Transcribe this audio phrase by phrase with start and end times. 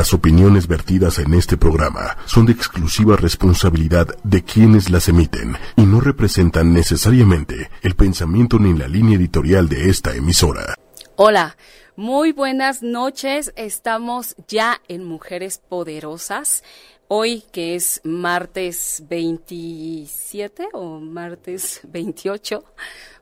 [0.00, 5.82] Las opiniones vertidas en este programa son de exclusiva responsabilidad de quienes las emiten y
[5.82, 10.74] no representan necesariamente el pensamiento ni la línea editorial de esta emisora.
[11.16, 11.58] Hola,
[11.96, 13.52] muy buenas noches.
[13.56, 16.64] Estamos ya en Mujeres Poderosas.
[17.12, 22.62] Hoy que es martes 27 o martes 28,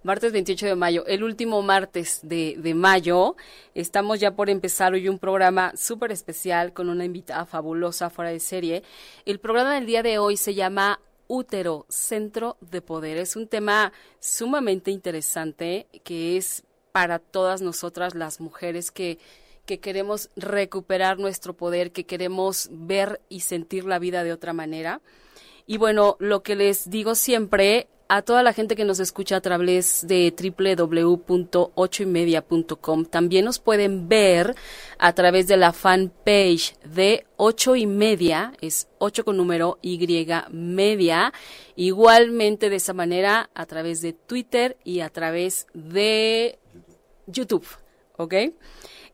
[0.02, 3.34] martes 28 de mayo, el último martes de, de mayo,
[3.74, 8.40] estamos ya por empezar hoy un programa súper especial con una invitada fabulosa fuera de
[8.40, 8.82] serie.
[9.24, 13.16] El programa del día de hoy se llama Útero, Centro de Poder.
[13.16, 16.62] Es un tema sumamente interesante que es
[16.92, 19.18] para todas nosotras las mujeres que
[19.68, 25.02] que queremos recuperar nuestro poder, que queremos ver y sentir la vida de otra manera.
[25.66, 29.42] Y bueno, lo que les digo siempre a toda la gente que nos escucha a
[29.42, 34.54] través de www.ochoymedia.com, también nos pueden ver
[34.98, 39.98] a través de la fanpage de ocho y media, es ocho con número Y
[40.50, 41.34] media,
[41.76, 46.58] igualmente de esa manera a través de Twitter y a través de
[47.26, 47.66] YouTube,
[48.16, 48.34] ¿ok?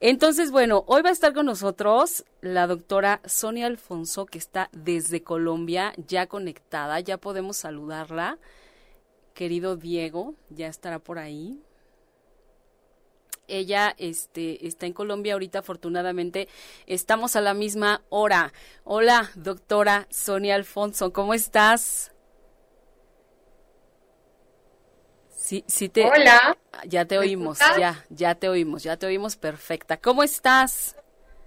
[0.00, 5.22] Entonces, bueno, hoy va a estar con nosotros la doctora Sonia Alfonso, que está desde
[5.22, 8.38] Colombia, ya conectada, ya podemos saludarla.
[9.34, 11.60] Querido Diego, ya estará por ahí.
[13.46, 16.48] Ella este, está en Colombia ahorita, afortunadamente.
[16.86, 18.52] Estamos a la misma hora.
[18.84, 22.13] Hola, doctora Sonia Alfonso, ¿cómo estás?
[25.44, 26.06] Sí, sí te.
[26.06, 26.56] Hola.
[26.86, 29.98] Ya te oímos, ya, ya te oímos, ya te oímos perfecta.
[29.98, 30.96] ¿Cómo estás?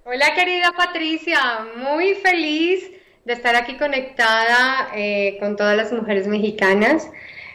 [0.06, 1.66] Hola, querida Patricia.
[1.78, 2.92] Muy feliz
[3.26, 7.10] de estar aquí conectada eh, con todas las mujeres mexicanas,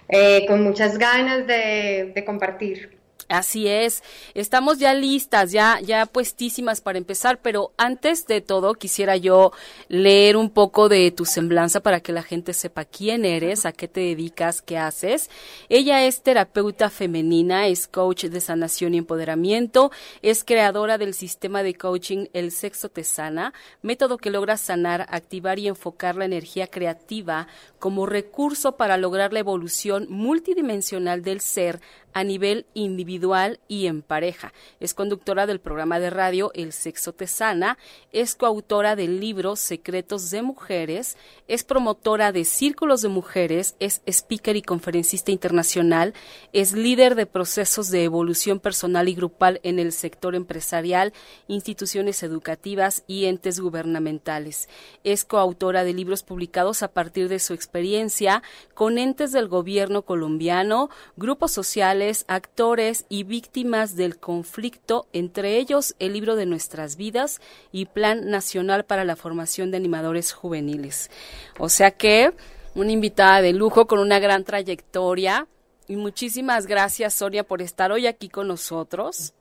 [0.09, 2.99] eh, con muchas ganas de, de compartir.
[3.29, 4.03] Así es,
[4.35, 9.53] estamos ya listas, ya, ya puestísimas para empezar, pero antes de todo quisiera yo
[9.89, 13.89] leer un poco de tu semblanza para que la gente sepa quién eres, a qué
[13.89, 15.31] te dedicas, qué haces.
[15.69, 21.75] Ella es terapeuta femenina, es coach de sanación y empoderamiento, es creadora del sistema de
[21.75, 27.47] coaching El Sexo Te Sana, método que logra sanar, activar y enfocar la energía creativa
[27.79, 31.81] como recurso para lograr la evolución multidimensional del ser
[32.13, 34.53] a nivel individual y en pareja.
[34.81, 37.79] Es conductora del programa de radio El Sexo Te Sana,
[38.13, 41.17] es coautora del libro Secretos de Mujeres,
[41.49, 46.15] es promotora de círculos de mujeres, es speaker y conferencista internacional,
[46.53, 51.13] es líder de procesos de evolución personal y grupal en el sector empresarial,
[51.49, 54.69] instituciones educativas y entes gubernamentales.
[55.05, 58.43] Es coautora de libros publicados a partir de su experiencia
[58.75, 66.13] con entes del gobierno colombiano, grupos sociales, actores y víctimas del conflicto, entre ellos el
[66.13, 67.41] libro de nuestras vidas
[67.71, 71.11] y Plan Nacional para la Formación de Animadores Juveniles.
[71.59, 72.33] O sea que
[72.75, 75.47] una invitada de lujo con una gran trayectoria.
[75.89, 79.35] Y muchísimas gracias, Sonia, por estar hoy aquí con nosotros.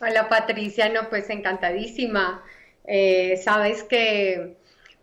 [0.00, 0.88] Hola, Patricia.
[0.88, 2.42] No, pues encantadísima.
[2.84, 4.56] Eh, sabes que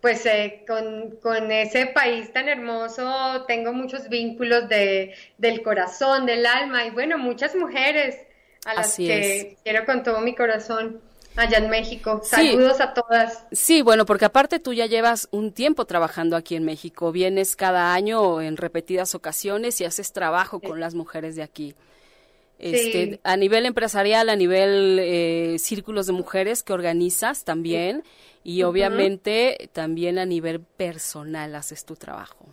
[0.06, 6.86] pues eh, con, ese país tan hermoso tengo muchos vínculos de, del corazón, del alma
[6.86, 8.16] y bueno, muchas mujeres
[8.66, 11.02] a las que quiero con todo mi corazón
[11.36, 12.22] allá en México.
[12.24, 13.46] Saludos a todas.
[13.52, 17.96] Sí, bueno, porque aparte tú ya llevas un tiempo trabajando aquí en México, vienes cada
[17.96, 21.74] año en repetidas ocasiones y haces trabajo con las mujeres de aquí.
[22.60, 28.04] Este, A nivel empresarial, a nivel eh, círculos de mujeres que organizas también
[28.46, 32.46] y obviamente también a nivel personal haces tu trabajo.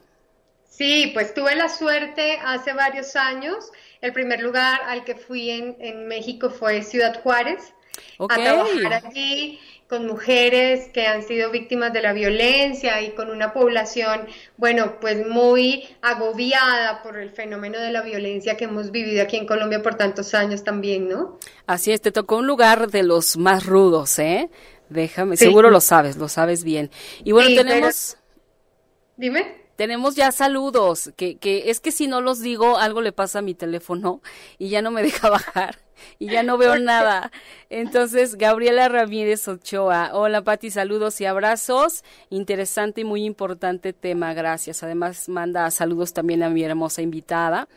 [0.70, 3.70] Sí, pues tuve la suerte hace varios años.
[4.00, 7.74] El primer lugar al que fui en, en México fue Ciudad Juárez
[8.18, 13.52] a trabajar allí con mujeres que han sido víctimas de la violencia y con una
[13.52, 14.26] población,
[14.56, 19.46] bueno, pues muy agobiada por el fenómeno de la violencia que hemos vivido aquí en
[19.46, 21.38] Colombia por tantos años también, ¿no?
[21.66, 24.48] Así es, te tocó un lugar de los más rudos, ¿eh?
[24.88, 26.90] Déjame, seguro lo sabes, lo sabes bien.
[27.24, 28.16] Y bueno, tenemos...
[29.16, 33.40] Dime tenemos ya saludos, que, que es que si no los digo, algo le pasa
[33.40, 34.20] a mi teléfono
[34.58, 35.78] y ya no me deja bajar
[36.18, 37.32] y ya no veo nada.
[37.70, 42.04] Entonces, Gabriela Ramírez Ochoa, hola Pati, saludos y abrazos.
[42.30, 44.82] Interesante y muy importante tema, gracias.
[44.82, 47.68] Además, manda saludos también a mi hermosa invitada,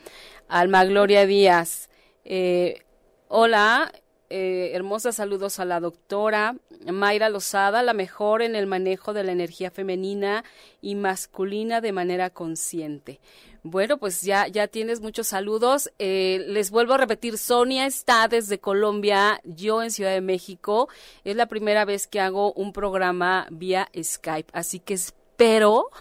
[0.48, 1.90] Alma Gloria Díaz.
[2.24, 2.84] Eh,
[3.30, 3.92] hola,
[4.38, 6.58] eh, hermosos saludos a la doctora
[6.92, 10.44] Mayra Lozada, la mejor en el manejo de la energía femenina
[10.82, 13.22] y masculina de manera consciente.
[13.64, 15.90] Bueno, pues ya, ya tienes muchos saludos.
[16.00, 20.90] Eh, les vuelvo a repetir, Sonia está desde Colombia, yo en Ciudad de México.
[21.24, 25.92] Es la primera vez que hago un programa vía Skype, así que espero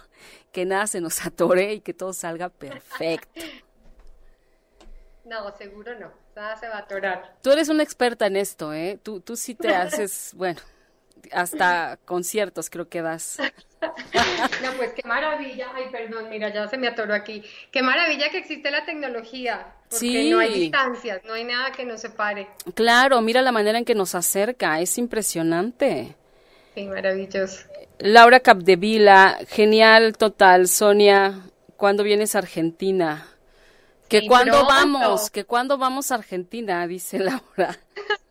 [0.51, 3.39] que nada se nos atore y que todo salga perfecto.
[5.25, 7.35] No, seguro no, nada se va a atorar.
[7.41, 8.99] Tú eres una experta en esto, ¿eh?
[9.01, 10.61] Tú, tú sí te haces, bueno,
[11.31, 13.37] hasta conciertos creo que das.
[14.63, 15.67] No, pues qué maravilla.
[15.75, 17.43] Ay, perdón, mira, ya se me atoró aquí.
[17.71, 19.67] Qué maravilla que existe la tecnología.
[19.89, 22.47] Porque no hay distancias, no hay nada que nos separe.
[22.73, 26.15] Claro, mira la manera en que nos acerca, es impresionante.
[26.73, 27.67] Sí, maravilloso.
[27.99, 30.67] Laura Capdevila, genial, total.
[30.67, 31.41] Sonia,
[31.77, 33.27] ¿cuándo vienes a Argentina?
[34.07, 37.77] Que cuando vamos, que cuando vamos a Argentina, dice Laura.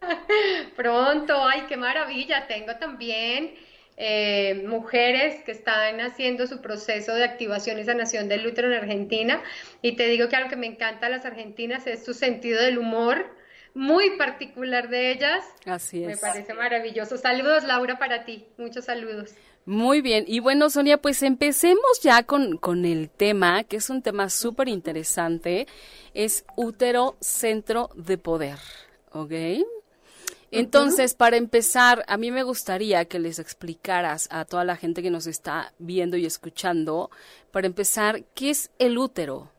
[0.77, 2.47] pronto, ay, qué maravilla.
[2.47, 3.55] Tengo también
[3.97, 9.43] eh, mujeres que están haciendo su proceso de activación y sanación del útero en Argentina.
[9.83, 12.79] Y te digo que algo que me encanta a las argentinas es su sentido del
[12.79, 13.27] humor,
[13.75, 15.45] muy particular de ellas.
[15.67, 16.09] Así es.
[16.09, 17.17] Me parece maravilloso.
[17.17, 18.47] Saludos, Laura, para ti.
[18.57, 19.35] Muchos saludos.
[19.67, 20.25] Muy bien.
[20.27, 24.69] Y bueno, Sonia, pues empecemos ya con, con el tema, que es un tema súper
[24.69, 25.67] interesante.
[26.13, 28.59] Es útero centro de poder.
[29.13, 29.33] ¿Ok?
[30.51, 35.11] Entonces, para empezar, a mí me gustaría que les explicaras a toda la gente que
[35.11, 37.11] nos está viendo y escuchando,
[37.51, 39.51] para empezar, ¿qué es el útero?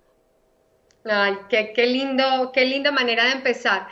[1.04, 3.88] Ay, qué, qué lindo, qué linda manera de empezar.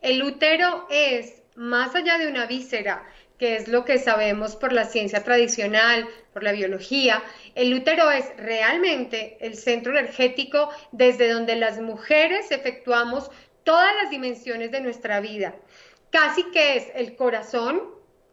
[0.00, 3.04] El útero es, más allá de una víscera,
[3.38, 7.22] que es lo que sabemos por la ciencia tradicional, por la biología,
[7.54, 13.30] el útero es realmente el centro energético desde donde las mujeres efectuamos
[13.64, 15.54] todas las dimensiones de nuestra vida.
[16.10, 17.82] Casi que es el corazón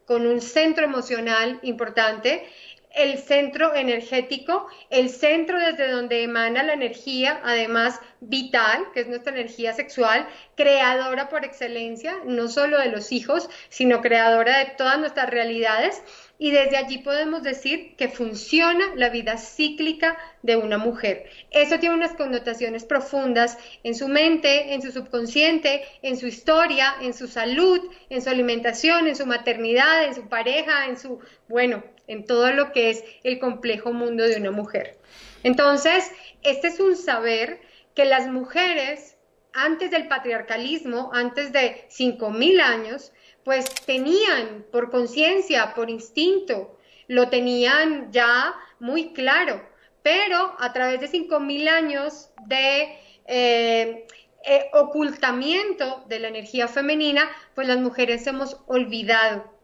[0.05, 2.47] con un centro emocional importante,
[2.95, 9.33] el centro energético, el centro desde donde emana la energía, además vital, que es nuestra
[9.33, 15.29] energía sexual, creadora por excelencia, no solo de los hijos, sino creadora de todas nuestras
[15.29, 16.01] realidades.
[16.37, 21.29] Y desde allí podemos decir que funciona la vida cíclica de una mujer.
[21.51, 27.13] Eso tiene unas connotaciones profundas en su mente, en su subconsciente, en su historia, en
[27.13, 32.25] su salud, en su alimentación, en su maternidad, en su pareja, en su, bueno, en
[32.25, 34.97] todo lo que es el complejo mundo de una mujer.
[35.43, 36.11] Entonces,
[36.43, 37.61] este es un saber
[37.93, 39.17] que las mujeres,
[39.53, 43.11] antes del patriarcalismo, antes de 5.000 años,
[43.43, 49.61] pues tenían por conciencia, por instinto, lo tenían ya muy claro,
[50.01, 52.97] pero a través de 5.000 años de
[53.27, 54.07] eh,
[54.47, 59.54] eh, ocultamiento de la energía femenina, pues las mujeres hemos olvidado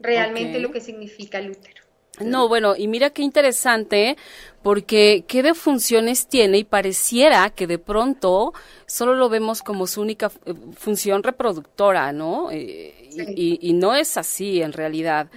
[0.00, 1.84] realmente lo que significa el útero.
[2.20, 4.16] No, bueno, y mira qué interesante,
[4.62, 8.52] porque qué de funciones tiene y pareciera que de pronto
[8.86, 12.50] solo lo vemos como su única eh, función reproductora, ¿no?
[12.52, 15.28] Eh, y, no es así en realidad.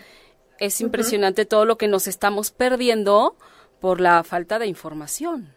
[0.60, 3.36] Es impresionante todo lo que nos estamos perdiendo
[3.80, 5.54] por la falta de información.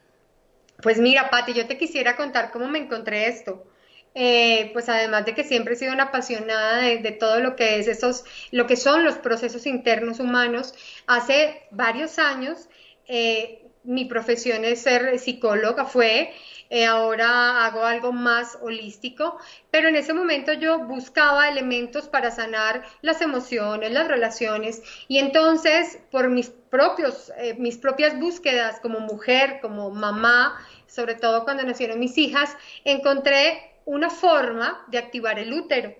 [0.82, 3.66] Pues mira, Pati, yo te quisiera contar cómo me encontré esto.
[4.14, 7.86] Eh, pues además de que siempre he sido una apasionada de, todo lo que es
[7.86, 10.74] esos, lo que son los procesos internos humanos,
[11.06, 12.68] hace varios años
[13.06, 16.34] eh, mi profesión es ser psicóloga, fue,
[16.70, 19.38] eh, ahora hago algo más holístico,
[19.70, 26.00] pero en ese momento yo buscaba elementos para sanar las emociones, las relaciones, y entonces
[26.10, 32.18] por mis propios, mis propias búsquedas como mujer, como mamá, sobre todo cuando nacieron mis
[32.18, 35.92] hijas, encontré una forma de activar el útero.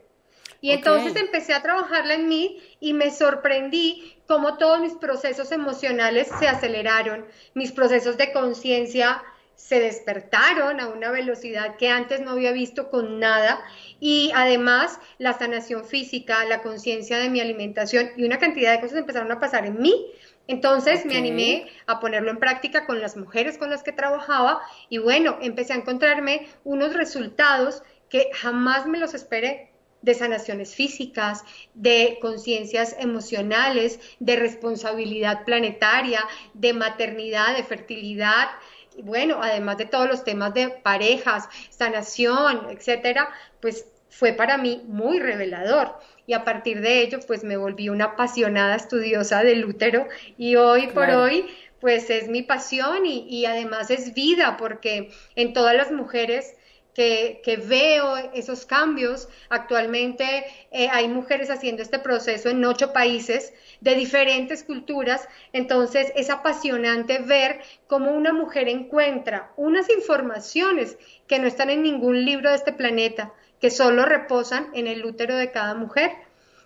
[0.61, 6.29] Y entonces empecé a trabajarla en mí y me sorprendí cómo todos mis procesos emocionales
[6.39, 9.23] se aceleraron, mis procesos de conciencia
[9.57, 13.61] se despertaron a una velocidad que antes no había visto con nada
[13.99, 18.99] y además la sanación física, la conciencia de mi alimentación y una cantidad de cosas
[18.99, 20.07] empezaron a pasar en mí.
[20.51, 24.99] Entonces me animé a ponerlo en práctica con las mujeres con las que trabajaba y
[24.99, 29.71] bueno, empecé a encontrarme unos resultados que jamás me los esperé
[30.03, 38.49] de sanaciones físicas, de conciencias emocionales, de responsabilidad planetaria, de maternidad, de fertilidad,
[38.97, 43.29] y bueno, además de todos los temas de parejas, sanación, etcétera,
[43.61, 45.95] pues fue para mí muy revelador.
[46.27, 50.07] Y a partir de ello pues me volví una apasionada estudiosa del útero.
[50.37, 51.47] Y hoy por hoy
[51.81, 56.55] pues es mi pasión y, además es vida porque en todas las mujeres
[56.95, 59.29] que, veo esos cambios.
[59.49, 66.29] Actualmente eh, hay mujeres haciendo este proceso en ocho países de diferentes culturas, entonces es
[66.29, 72.57] apasionante ver cómo una mujer encuentra unas informaciones que no están en ningún libro de
[72.57, 76.13] este planeta, que solo reposan en el útero de cada mujer.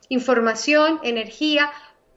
[0.08, 1.72] Información, energía,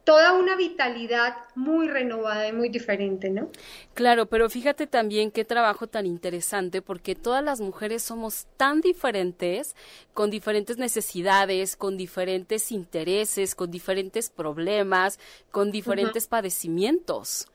[0.08, 3.50] toda una vitalidad muy renovada y muy diferente, ¿no?
[3.92, 9.76] Claro, pero fíjate también qué trabajo tan interesante, porque todas las mujeres somos tan diferentes,
[10.14, 15.18] con diferentes necesidades, con diferentes intereses, con diferentes problemas,
[15.50, 17.46] con diferentes padecimientos.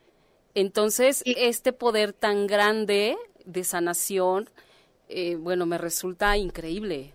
[0.54, 4.48] Entonces, este poder tan grande de sanación,
[5.10, 7.14] eh, bueno, me resulta increíble.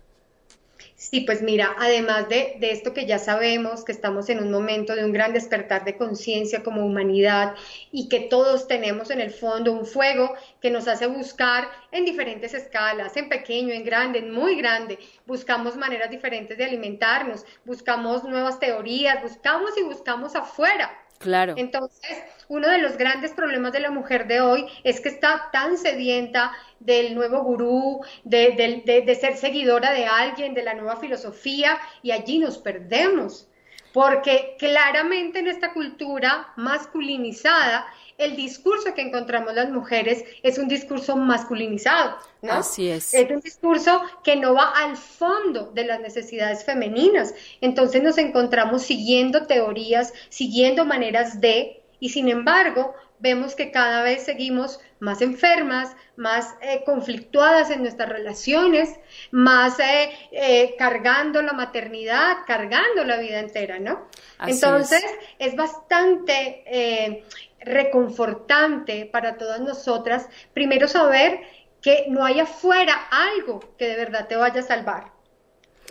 [0.95, 5.05] Sí, pues mira, además de, esto que ya sabemos, que estamos en un momento de
[5.05, 7.55] un gran despertar de conciencia como humanidad
[7.91, 12.53] y que todos tenemos en el fondo un fuego que nos hace buscar en diferentes
[12.53, 18.59] escalas, en pequeño, en grande, en muy grande, buscamos maneras diferentes de alimentarnos, buscamos nuevas
[18.59, 20.91] teorías, buscamos y buscamos afuera.
[21.19, 21.53] Claro.
[21.57, 25.77] Entonces, uno de los grandes problemas de la mujer de hoy es que está tan
[25.77, 32.39] sedienta del nuevo gurú, de, ser seguidora de alguien, de la nueva filosofía, y allí
[32.39, 33.47] nos perdemos.
[33.91, 37.85] Porque claramente en esta cultura masculinizada,
[38.19, 42.53] el discurso que encontramos las mujeres es un discurso masculinizado, ¿no?
[42.53, 43.13] Así es.
[43.13, 47.33] Es un discurso que no va al fondo de las necesidades femeninas.
[47.61, 54.23] Entonces nos encontramos siguiendo teorías, siguiendo maneras de y sin embargo vemos que cada vez
[54.23, 58.97] seguimos más enfermas, más eh, conflictuadas en nuestras relaciones,
[59.31, 64.07] más eh, eh, cargando la maternidad, cargando la vida entera, ¿no?
[64.45, 65.03] Entonces
[65.37, 67.23] es, bastante
[67.61, 71.41] reconfortante para todas nosotras, primero saber
[71.81, 75.11] que no hay afuera algo que de verdad te vaya a salvar.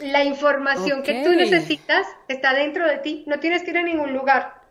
[0.01, 4.13] La información que tú necesitas está dentro de ti, no tienes que ir a ningún
[4.13, 4.63] lugar.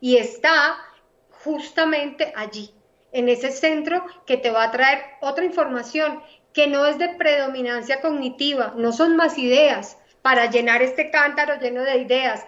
[0.00, 0.76] Y está
[1.44, 2.72] justamente allí,
[3.12, 6.22] en ese centro que te va a traer otra información
[6.52, 9.98] que no es de predominancia cognitiva, no son más ideas.
[10.22, 12.44] Para llenar este cántaro lleno de ideas,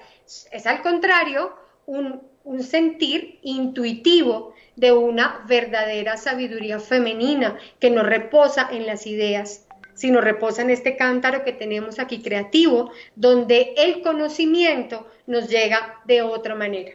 [0.50, 1.54] es al contrario
[1.86, 9.66] un, un sentir intuitivo de una verdadera sabiduría femenina que no reposa en las ideas,
[9.92, 16.22] sino reposa en este cántaro que tenemos aquí creativo, donde el conocimiento nos llega de
[16.22, 16.92] otra manera.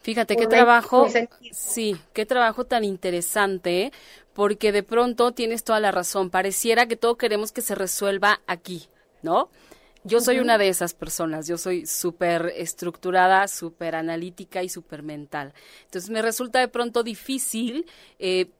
[0.00, 1.06] Fíjate qué trabajo,
[1.52, 3.92] sí, qué trabajo tan interesante,
[4.32, 6.28] porque de pronto tienes toda la razón.
[6.28, 8.88] Pareciera que todo queremos que se resuelva aquí,
[9.22, 9.48] ¿no?
[10.04, 15.52] Yo soy una de esas personas, yo soy súper estructurada, súper analítica y súper mental.
[15.84, 17.86] Entonces me resulta de pronto difícil
[18.18, 18.50] eh,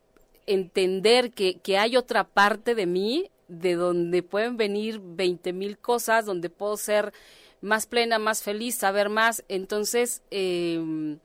[0.46, 6.26] entender que, que hay otra parte de mí de donde pueden venir 20 mil cosas,
[6.26, 7.12] donde puedo ser
[7.60, 9.44] más plena, más feliz, saber más.
[9.48, 11.16] Entonces, eh,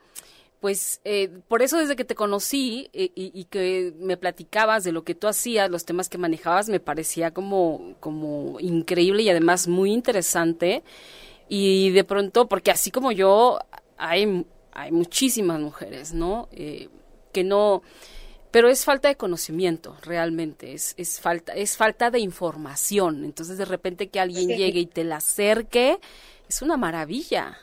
[0.60, 5.04] pues eh, por eso desde que te conocí eh, y, que me platicabas de lo
[5.04, 9.94] que tú hacías, los temas que manejabas, me parecía como, como increíble y además muy
[9.94, 10.84] interesante.
[11.48, 13.60] Y de pronto, porque así como yo,
[13.98, 16.50] hay, hay muchísimas mujeres, ¿no?
[16.52, 16.90] Eh,
[17.32, 17.84] que no,
[18.50, 23.26] pero es falta de conocimiento realmente, es, es, falta, es falta de información.
[23.26, 26.00] Entonces de repente que alguien llegue y te la acerque,
[26.50, 27.60] es una maravilla.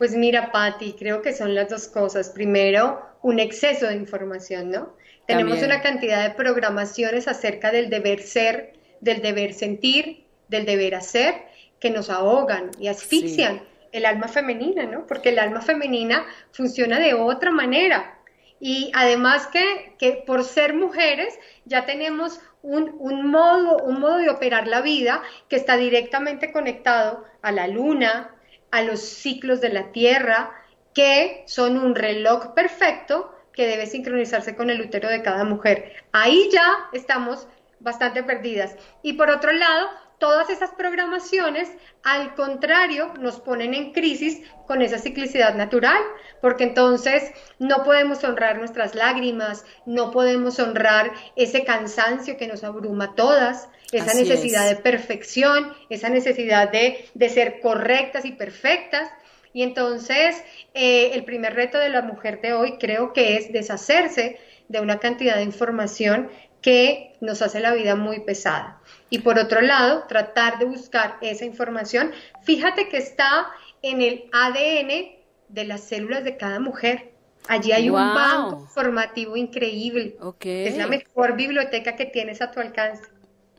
[0.00, 2.30] Pues mira, Patti, creo que son las dos cosas.
[2.30, 4.94] Primero, un exceso de información, ¿no?
[5.26, 11.34] Tenemos una cantidad de programaciones acerca del deber ser, del deber sentir, del deber hacer,
[11.80, 13.60] que nos ahogan y asfixian
[13.92, 15.06] el alma femenina, ¿no?
[15.06, 18.18] Porque el alma femenina funciona de otra manera.
[18.58, 24.30] Y además que, que por ser mujeres ya tenemos un, un, modo, un modo de
[24.30, 28.34] operar la vida que está directamente conectado a la luna,
[28.70, 30.50] a los ciclos de la Tierra,
[30.94, 35.92] que son un reloj perfecto que debe sincronizarse con el útero de cada mujer.
[36.12, 37.46] Ahí ya estamos
[37.80, 38.76] bastante perdidas.
[39.02, 41.72] Y por otro lado, todas esas programaciones,
[42.04, 46.00] al contrario, nos ponen en crisis con esa ciclicidad natural,
[46.40, 53.14] porque entonces no podemos honrar nuestras lágrimas, no podemos honrar ese cansancio que nos abruma
[53.14, 59.08] todas, esa necesidad de perfección, esa necesidad de, ser correctas y perfectas.
[59.52, 60.42] Y entonces
[60.74, 64.98] eh, el primer reto de la mujer de hoy creo que es deshacerse de una
[64.98, 66.30] cantidad de información
[66.62, 68.80] que nos hace la vida muy pesada.
[69.08, 72.12] Y por otro lado, tratar de buscar esa información.
[72.42, 73.48] Fíjate que está
[73.82, 75.16] en el ADN
[75.48, 77.10] de las células de cada mujer.
[77.48, 80.16] Allí hay un banco formativo increíble.
[80.40, 83.02] Es la mejor biblioteca que tienes a tu alcance.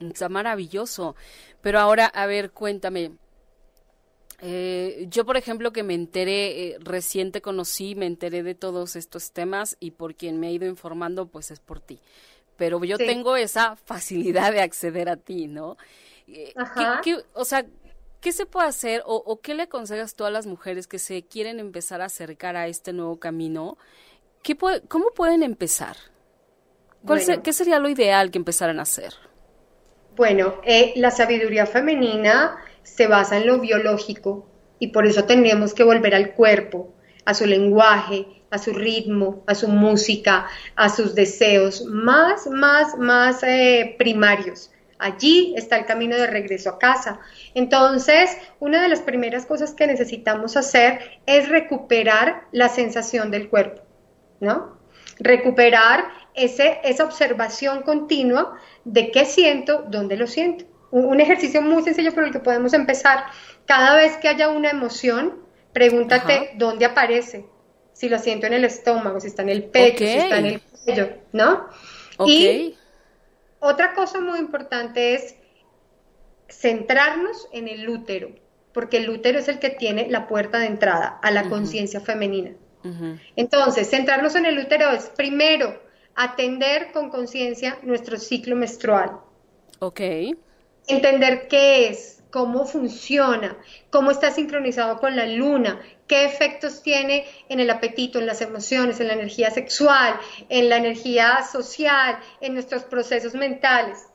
[0.02, 1.16] Está maravilloso.
[1.62, 3.12] Pero ahora, a ver, cuéntame.
[4.44, 9.32] Eh, yo, por ejemplo, que me enteré, eh, reciente conocí, me enteré de todos estos
[9.32, 12.00] temas y por quien me ha ido informando, pues es por ti.
[12.58, 15.78] Pero yo tengo esa facilidad de acceder a ti, ¿no?
[16.28, 16.54] Eh,
[17.34, 17.66] o sea,
[18.20, 21.60] ¿qué se puede hacer o, qué le aconsejas tú a las mujeres que se quieren
[21.60, 23.78] empezar a acercar a este nuevo camino?
[24.42, 25.98] ¿Qué ¿Cómo pueden empezar?
[27.44, 29.14] ¿Qué sería lo ideal que empezaran a hacer?
[30.16, 35.84] Bueno, eh, la sabiduría femenina se basa en lo biológico y por eso tendríamos que
[35.84, 41.86] volver al cuerpo, a su lenguaje, a su ritmo, a su música, a sus deseos
[41.86, 44.72] más, más, más eh, primarios.
[45.00, 47.20] Allí está el camino de regreso a casa.
[47.56, 53.82] Entonces, una de las primeras cosas que necesitamos hacer es recuperar la sensación del cuerpo,
[54.42, 54.78] ¿no?
[55.18, 60.66] Recuperar ese, esa observación continua de qué siento, dónde lo siento.
[60.92, 63.26] Un, ejercicio muy sencillo por el que podemos empezar.
[63.66, 65.40] Cada vez que haya una emoción,
[65.72, 67.46] pregúntate dónde aparece.
[67.94, 70.62] Si lo siento en el estómago, si está en el pecho, si está en el
[70.62, 71.68] cuello, ¿no?
[72.26, 72.76] Y
[73.60, 75.36] otra cosa muy importante es
[76.50, 78.32] centrarnos en el útero,
[78.74, 82.52] porque el útero es el que tiene la puerta de entrada a la conciencia femenina.
[83.36, 85.80] Entonces, centrarnos en el útero es primero
[86.16, 89.20] atender con conciencia nuestro ciclo menstrual.
[89.80, 90.02] Ok.
[90.88, 93.58] Entender qué es, cómo funciona,
[93.90, 99.00] cómo está sincronizado con la luna, qué efectos tiene en el apetito, en las emociones,
[99.00, 104.08] en la energía sexual, en la energía social, en nuestros procesos mentales.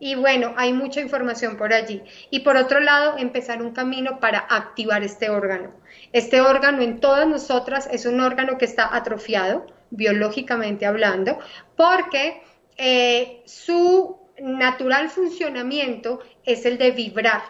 [0.00, 2.02] Y bueno, hay mucha información por allí.
[2.30, 5.72] Y por otro lado, empezar un camino para activar este órgano.
[6.12, 11.38] Este órgano en todas nosotras es un órgano que está atrofiado, biológicamente hablando,
[11.76, 12.42] porque
[12.76, 17.42] eh, su natural funcionamiento es el de vibrar.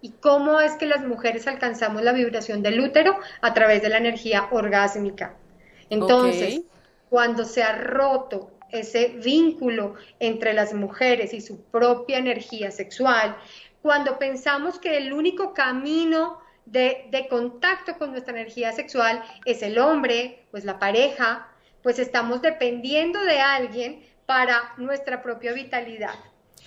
[0.00, 3.18] ¿Y cómo es que las mujeres alcanzamos la vibración del útero?
[3.40, 5.34] A través de la energía orgásmica.
[5.88, 6.60] Entonces,
[7.08, 13.36] cuando se ha roto ese vínculo entre las mujeres y su propia energía sexual,
[13.80, 19.78] cuando pensamos que el único camino de, de, contacto con nuestra energía sexual es el
[19.78, 21.48] hombre, pues la pareja,
[21.84, 26.14] pues estamos dependiendo de alguien para nuestra propia vitalidad.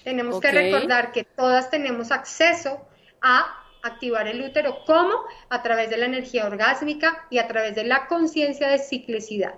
[0.03, 2.87] Tenemos que recordar que todas tenemos acceso
[3.21, 5.15] a activar el útero, como
[5.49, 9.55] a través de la energía orgásmica y a través de la conciencia de ciclicidad.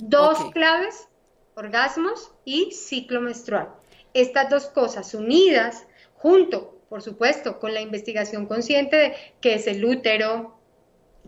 [0.00, 1.08] Dos claves,
[1.54, 3.68] orgasmos y ciclo menstrual.
[4.14, 9.84] Estas dos cosas unidas, junto, por supuesto, con la investigación consciente de qué es el
[9.84, 10.58] útero,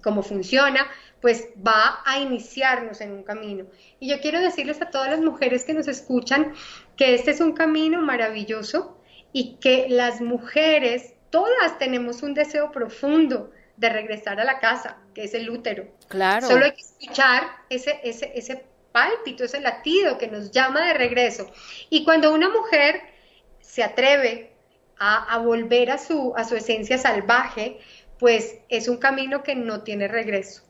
[0.03, 3.67] cómo funciona, pues va a iniciarnos en un camino.
[3.99, 6.55] Y yo quiero decirles a todas las mujeres que nos escuchan
[6.97, 8.99] que este es un camino maravilloso
[9.33, 15.25] y que las mujeres, todas tenemos un deseo profundo de regresar a la casa, que
[15.25, 15.89] es el útero.
[16.09, 16.47] Claro.
[16.47, 21.51] Solo hay que escuchar ese, ese, ese pálpito, ese latido que nos llama de regreso.
[21.89, 23.01] Y cuando una mujer
[23.61, 24.53] se atreve
[24.99, 27.79] a, a volver a su, a su esencia salvaje,
[28.19, 30.63] pues es un camino que no tiene regreso.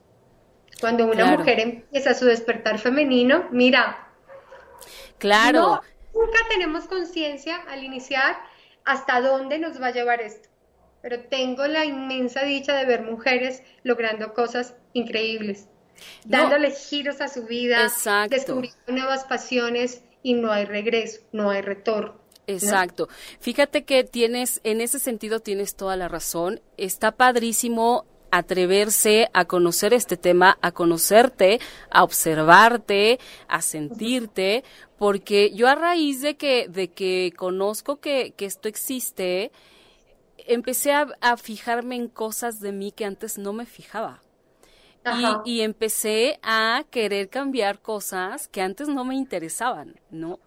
[0.80, 4.08] Cuando una mujer empieza su despertar femenino, mira,
[5.18, 5.82] claro.
[6.14, 8.36] nunca tenemos conciencia al iniciar
[8.84, 10.48] hasta dónde nos va a llevar esto.
[11.02, 15.68] Pero tengo la inmensa dicha de ver mujeres logrando cosas increíbles,
[16.24, 17.90] dándole giros a su vida,
[18.28, 22.20] descubriendo nuevas pasiones y no hay regreso, no hay retorno.
[22.46, 23.08] Exacto.
[23.38, 26.60] Fíjate que tienes, en ese sentido tienes toda la razón.
[26.76, 34.64] Está padrísimo atreverse a conocer este tema, a conocerte, a observarte, a sentirte,
[34.98, 39.50] porque yo a raíz de que, de que conozco que, que esto existe,
[40.46, 44.22] empecé a, fijarme en cosas de mí que antes no me fijaba.
[45.44, 50.40] Y, y, empecé a querer cambiar cosas que antes no me interesaban, ¿no?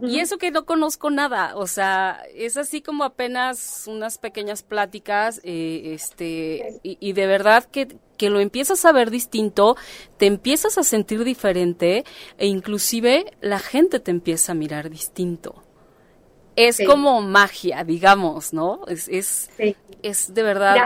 [0.00, 5.40] Y eso que no conozco nada, o sea, es así como apenas unas pequeñas pláticas,
[5.44, 9.76] eh, este, y, de verdad que, que lo empiezas a ver distinto,
[10.16, 12.04] te empiezas a sentir diferente,
[12.38, 15.62] e inclusive la gente te empieza a mirar distinto.
[16.56, 18.80] Es como magia, digamos, ¿no?
[18.86, 19.50] Es, es,
[20.02, 20.76] es de verdad.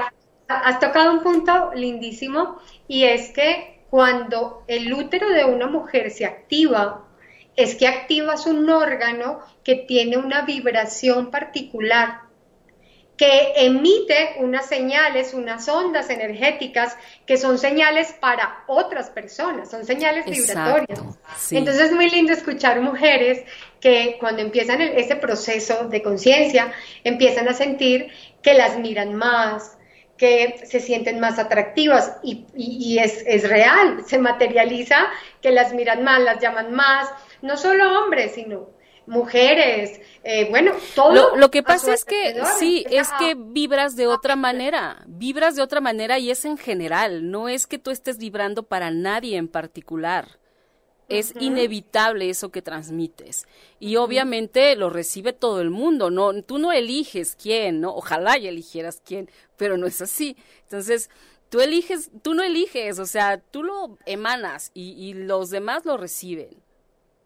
[0.49, 6.27] has tocado un punto lindísimo, y es que cuando el útero de una mujer se
[6.27, 7.06] activa,
[7.57, 12.21] es que activas un órgano que tiene una vibración particular.
[13.17, 20.27] que emite unas señales, unas ondas energéticas que son señales para otras personas, son señales
[20.27, 21.01] vibratorias.
[21.51, 23.43] Entonces es muy lindo escuchar mujeres
[23.81, 28.09] que cuando empiezan ese proceso de conciencia, empiezan a sentir
[28.43, 29.79] que las miran más,
[30.17, 34.97] que se sienten más atractivas y, es, es, real, se materializa
[35.43, 37.09] que las miran más, las llaman más,
[37.43, 38.71] no solo hombres, sino
[39.07, 41.37] mujeres, eh, bueno, todo.
[41.37, 45.81] Lo, que pasa es que sí, es que vibras de otra manera, vibras de otra
[45.81, 50.39] manera y es en general, no es que tú estés vibrando para nadie en particular.
[51.09, 53.47] Es inevitable eso que transmites.
[53.79, 57.95] Y obviamente lo recibe todo el mundo, no tú no eliges quién, ¿no?
[57.95, 60.37] Ojalá y eligieras quién, pero no es así.
[60.63, 61.09] Entonces,
[61.49, 66.66] tú eliges, tú no eliges, o sea, tú lo emanas y, los demás lo reciben.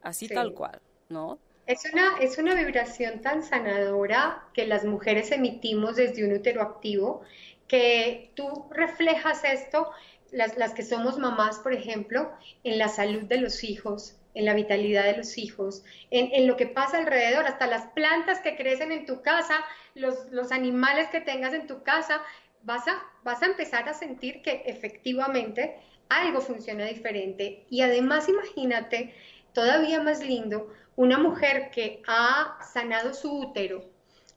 [0.03, 1.39] Así tal cual, ¿no?
[1.67, 7.23] Es una, es una vibración tan sanadora que las mujeres emitimos desde un útero activo,
[7.69, 9.91] que tú reflejas esto,
[10.33, 12.33] las, las que somos mamás, por ejemplo,
[12.65, 16.57] en la salud de los hijos, en la vitalidad de los hijos, en, en, lo
[16.57, 21.21] que pasa alrededor, hasta las plantas que crecen en tu casa, los, los animales que
[21.21, 22.21] tengas en tu casa,
[22.63, 25.77] vas a, vas a empezar a sentir que efectivamente
[26.09, 27.65] algo funciona diferente.
[27.71, 29.15] Y además imagínate,
[29.53, 33.85] todavía más lindo, una mujer que ha sanado su útero,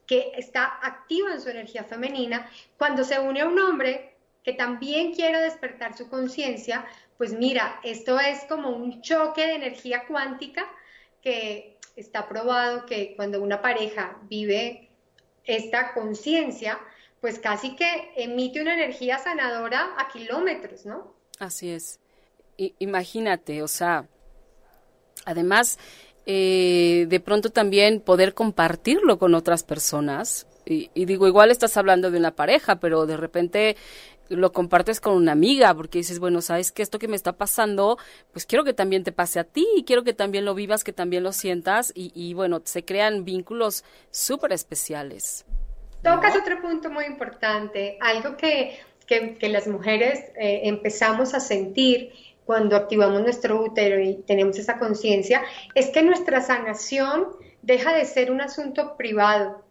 [0.07, 5.13] que está activa en su energía femenina, cuando se une a un hombre que también
[5.13, 6.85] quiere despertar su conciencia,
[7.17, 10.69] pues mira, esto es como un choque de energía cuántica
[11.21, 14.89] que está probado que cuando una pareja vive
[15.45, 16.79] esta conciencia,
[17.21, 21.13] pues casi que emite una energía sanadora a kilómetros, ¿no?
[21.39, 21.99] Así es.
[22.57, 24.07] imagínate, o sea,
[25.25, 25.77] además
[26.25, 30.47] eh, de pronto también poder compartirlo con otras personas.
[30.65, 33.75] Y, digo, igual estás hablando de una pareja, pero de repente
[34.29, 37.97] lo compartes con una amiga porque dices, bueno, sabes que esto que me está pasando,
[38.31, 40.93] pues quiero que también te pase a ti y quiero que también lo vivas, que
[40.93, 45.45] también lo sientas y, bueno, se crean vínculos súper especiales.
[46.01, 52.11] Tocas otro punto muy importante, algo que, que, las mujeres eh, empezamos a sentir
[52.45, 55.41] cuando activamos nuestro útero y tenemos esa conciencia,
[55.75, 57.27] es que nuestra sanación
[57.61, 59.63] deja de ser un asunto privado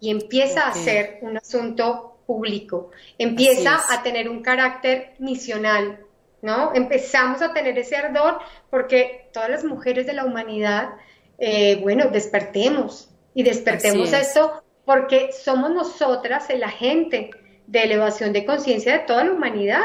[0.00, 6.00] y empieza a ser un asunto público, empieza a tener un carácter misional,
[6.42, 6.74] ¿no?
[6.74, 8.38] Empezamos a tener ese ardor
[8.70, 10.90] porque todas las mujeres de la humanidad,
[11.38, 17.30] eh, bueno, despertemos y despertemos esto porque somos nosotras el agente
[17.66, 19.84] de elevación de conciencia de toda la humanidad.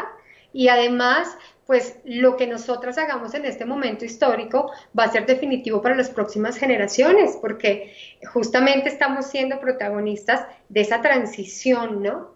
[0.51, 1.37] Y además
[1.69, 6.09] pues lo que nosotras hagamos en este momento histórico va a ser definitivo para las
[6.09, 7.93] próximas generaciones, porque
[8.33, 12.31] justamente estamos siendo protagonistas de esa transición, ¿no?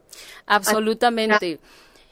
[0.45, 1.57] Absolutamente.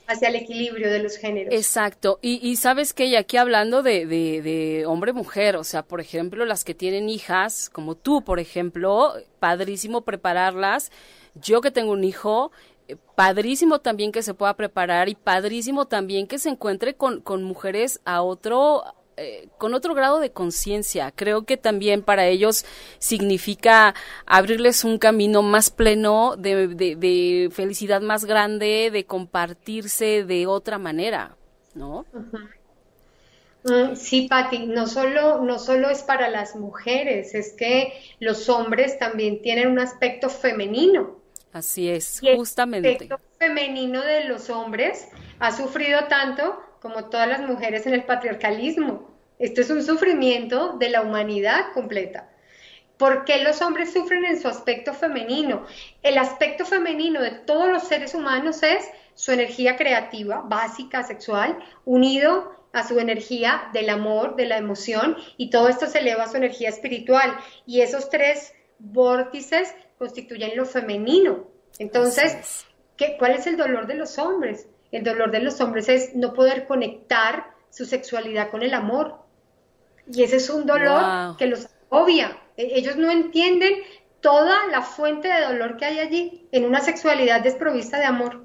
[0.08, 1.54] Hacia, el equilibrio de los géneros.
[1.54, 2.18] Exacto.
[2.22, 6.74] Y, sabes que, aquí hablando de, de, de hombre-mujer, o sea, por ejemplo, las que
[6.74, 10.90] tienen hijas, como tú, por ejemplo, padrísimo prepararlas.
[11.36, 12.50] Yo que tengo un hijo,
[13.14, 18.00] padrísimo también que se pueda preparar y padrísimo también que se encuentre con, con mujeres
[18.04, 18.84] a otro
[19.18, 21.12] eh, con otro grado de conciencia.
[21.14, 22.64] Creo que también para ellos
[22.98, 30.78] significa abrirles un camino más pleno, de, de, felicidad más grande, de compartirse de otra
[30.78, 31.36] manera,
[31.74, 32.06] ¿no?
[33.64, 38.98] Mm, sí, Patti, no solo, no solo es para las mujeres, es que los hombres
[38.98, 41.21] también tienen un aspecto femenino
[41.52, 42.88] Así es, justamente.
[42.88, 48.04] El aspecto femenino de los hombres ha sufrido tanto como todas las mujeres en el
[48.04, 49.10] patriarcalismo.
[49.38, 52.28] Esto es un sufrimiento de la humanidad completa.
[52.96, 55.66] ¿Por qué los hombres sufren en su aspecto femenino?
[56.02, 62.54] El aspecto femenino de todos los seres humanos es su energía creativa, básica, sexual, unido
[62.72, 66.36] a su energía del amor, de la emoción, y todo esto se eleva a su
[66.36, 67.36] energía espiritual.
[67.66, 71.46] Y esos tres vórtices constituyen lo femenino.
[71.78, 74.66] Entonces, ¿qué, ¿cuál es el dolor de los hombres?
[74.90, 79.20] El dolor de los hombres es no poder conectar su sexualidad con el amor.
[80.12, 82.36] Y ese es un dolor que los obvia.
[82.56, 83.74] E, ellos no entienden
[84.20, 88.42] toda la fuente de dolor que hay allí en una sexualidad desprovista de amor.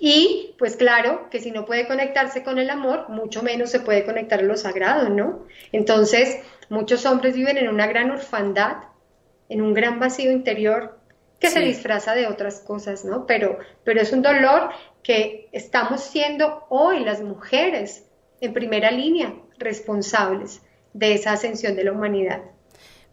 [0.00, 4.06] Y pues claro que si no puede conectarse con el amor, mucho menos se puede
[4.06, 5.44] conectar a lo sagrado, ¿no?
[5.70, 6.38] Entonces,
[6.70, 8.84] muchos hombres viven en una gran orfandad
[9.48, 10.98] en un gran vacío interior
[11.38, 13.26] que se disfraza de otras cosas, ¿no?
[13.26, 14.70] Pero, pero es un dolor
[15.02, 18.04] que estamos siendo hoy las mujeres
[18.40, 22.42] en primera línea responsables de esa ascensión de la humanidad.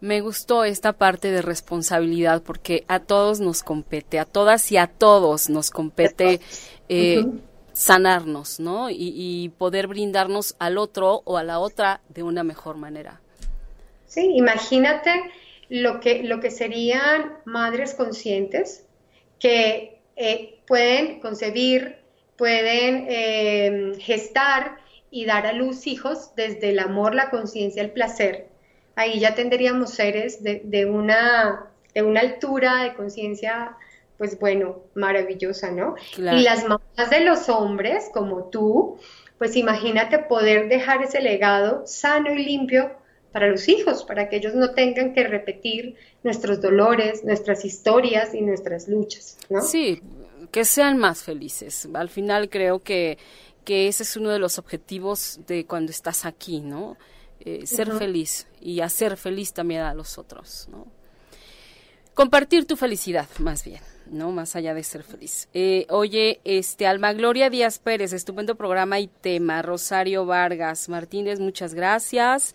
[0.00, 4.86] Me gustó esta parte de responsabilidad porque a todos nos compete, a todas y a
[4.86, 6.40] todos nos compete
[6.88, 7.26] eh,
[7.72, 8.88] sanarnos, ¿no?
[8.90, 13.20] Y, poder brindarnos al otro o a la otra de una mejor manera.
[14.06, 15.10] Sí, imagínate
[15.70, 18.84] lo que, lo que serían madres conscientes
[19.38, 21.96] que eh, pueden concebir,
[22.36, 24.76] pueden eh, gestar
[25.10, 28.50] y dar a luz hijos desde el amor, la conciencia, el placer
[29.00, 33.76] ahí ya tendríamos seres de, una, de una altura de conciencia,
[34.18, 35.94] pues bueno, maravillosa, ¿no?
[36.16, 38.98] Y las mamás de los hombres, como tú,
[39.38, 42.92] pues imagínate poder dejar ese legado sano y limpio
[43.32, 48.42] para los hijos, para que ellos no tengan que repetir nuestros dolores, nuestras historias y
[48.42, 49.62] nuestras luchas, ¿no?
[49.62, 50.02] Sí,
[50.50, 51.88] que sean más felices.
[51.94, 53.18] Al final creo que,
[53.64, 56.96] que ese es uno de los objetivos de cuando estás aquí, ¿no?
[57.42, 60.86] Eh, ser feliz y hacer feliz también a los otros, ¿no?
[62.12, 64.30] Compartir tu felicidad, más bien, ¿no?
[64.30, 65.48] Más allá de ser feliz.
[65.54, 69.62] Eh, oye, este, Alma Gloria Díaz Pérez, estupendo programa y tema.
[69.62, 72.54] Rosario Vargas Martínez, muchas gracias.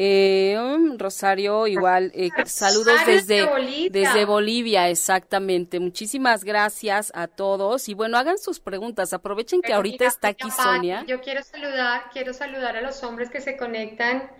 [0.00, 3.90] Eh, um, Rosario, igual, eh, saludos desde Bolivia.
[3.90, 5.80] desde Bolivia, exactamente.
[5.80, 9.12] Muchísimas gracias a todos y bueno, hagan sus preguntas.
[9.12, 11.04] Aprovechen que ahorita está aquí Sonia.
[11.08, 14.30] Yo quiero saludar, quiero saludar a los hombres que se conectan.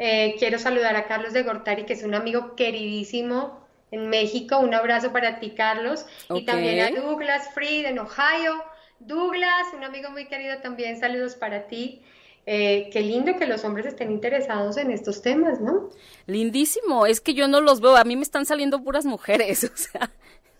[0.00, 4.58] Eh, quiero saludar a Carlos de Gortari, que es un amigo queridísimo en México.
[4.58, 6.06] Un abrazo para ti, Carlos.
[6.30, 8.64] Y también a Douglas Fried en Ohio.
[8.98, 12.02] Douglas, un amigo muy querido también, saludos para ti.
[12.46, 15.88] Eh, qué lindo que los hombres estén interesados en estos temas, ¿no?
[16.26, 19.76] Lindísimo, es que yo no los veo, a mí me están saliendo puras mujeres, o
[19.76, 20.10] sea.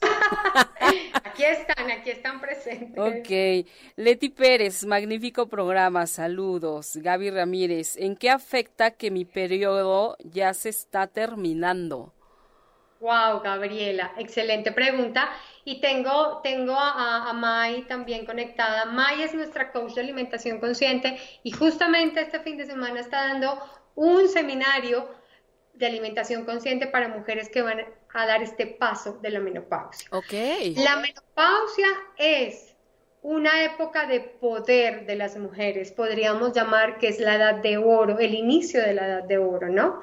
[1.24, 2.98] aquí están, aquí están presentes.
[2.98, 3.66] Ok.
[3.96, 6.96] Leti Pérez, magnífico programa, saludos.
[6.96, 12.13] Gaby Ramírez, ¿en qué afecta que mi periodo ya se está terminando?
[13.00, 15.30] Wow, Gabriela, excelente pregunta.
[15.64, 18.86] Y tengo, tengo a, a, Mai también conectada.
[18.86, 23.58] Mai es nuestra coach de alimentación consciente y justamente este fin de semana está dando
[23.94, 25.08] un seminario
[25.74, 27.80] de alimentación consciente para mujeres que van
[28.12, 30.08] a dar este paso de la menopausia.
[30.12, 30.32] Ok.
[30.76, 32.74] La menopausia es
[33.24, 38.18] una época de poder de las mujeres, podríamos llamar que es la edad de oro,
[38.18, 40.02] el inicio de la edad de oro, ¿no?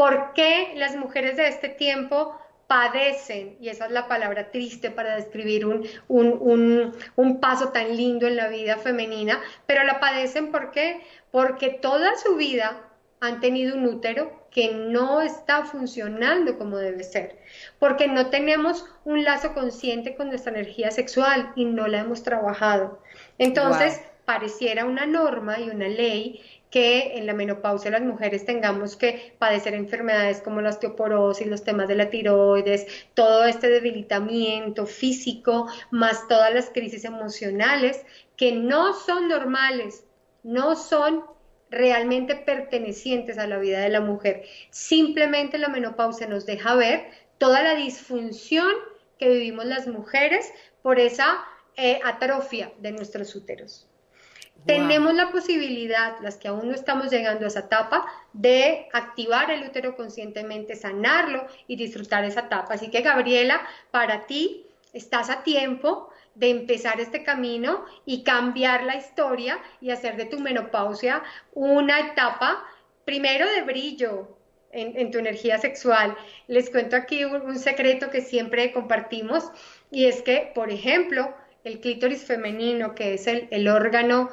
[0.00, 2.34] ¿Por qué las mujeres de este tiempo
[2.66, 8.36] padecen, y esa es la palabra triste para describir un, un, paso tan lindo en
[8.36, 11.02] la vida femenina, pero la padecen ¿por qué?
[11.30, 12.80] Porque toda su vida
[13.20, 17.36] han tenido un útero que no está funcionando como debe ser,
[17.78, 23.02] porque no tenemos un lazo consciente con nuestra energía sexual y no la hemos trabajado.
[23.36, 29.34] Entonces, pareciera una norma y una ley que en la menopausia las mujeres tengamos que
[29.38, 36.28] padecer enfermedades como la osteoporosis, los temas de la tiroides, todo este debilitamiento físico, más
[36.28, 38.04] todas las crisis emocionales
[38.36, 40.04] que no son normales,
[40.42, 41.24] no son
[41.70, 44.44] realmente pertenecientes a la vida de la mujer.
[44.70, 48.72] Simplemente la menopausia nos deja ver toda la disfunción
[49.18, 50.52] que vivimos las mujeres
[50.82, 51.44] por esa
[51.76, 53.89] eh, atrofia de nuestros úteros.
[54.66, 59.64] Tenemos la posibilidad, las que aún no estamos llegando a esa etapa, de activar el
[59.64, 62.74] útero conscientemente, sanarlo y disfrutar esa etapa.
[62.74, 68.96] Así que Gabriela, para ti estás a tiempo de empezar este camino y cambiar la
[68.96, 71.22] historia y hacer de tu menopausia
[71.54, 72.64] una etapa
[73.04, 74.36] primero de brillo,
[74.72, 76.16] en, tu energía sexual.
[76.46, 79.50] Les cuento aquí un, secreto que siempre compartimos
[79.90, 84.30] y es que, por ejemplo, el clítoris femenino, que es el, órgano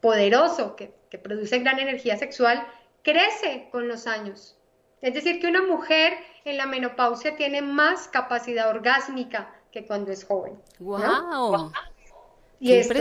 [0.00, 2.66] poderoso que, produce gran energía sexual,
[3.02, 4.56] crece con los años.
[5.02, 6.14] Es decir, que una mujer
[6.44, 10.54] en la menopausia tiene más capacidad orgásmica que cuando es joven.
[10.78, 11.72] ¡Wow!
[12.60, 12.94] Y esto,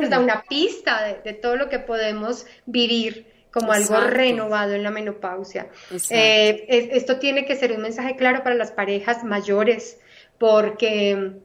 [0.00, 4.90] nos da una pista de, todo lo que podemos vivir como algo renovado en la
[4.90, 5.68] menopausia.
[6.10, 9.98] Eh, esto tiene que ser un mensaje claro para las parejas mayores,
[10.38, 11.40] porque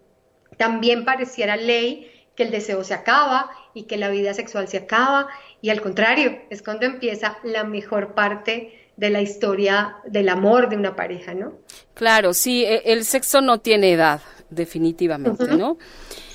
[0.61, 5.27] también pareciera ley que el deseo se acaba y que la vida sexual se acaba
[5.59, 10.77] y al contrario, es cuando empieza la mejor parte de la historia del amor de
[10.77, 11.53] una pareja, ¿no?
[11.95, 14.21] Claro, sí, e, el sexo no tiene edad,
[14.51, 15.79] definitivamente, ¿no?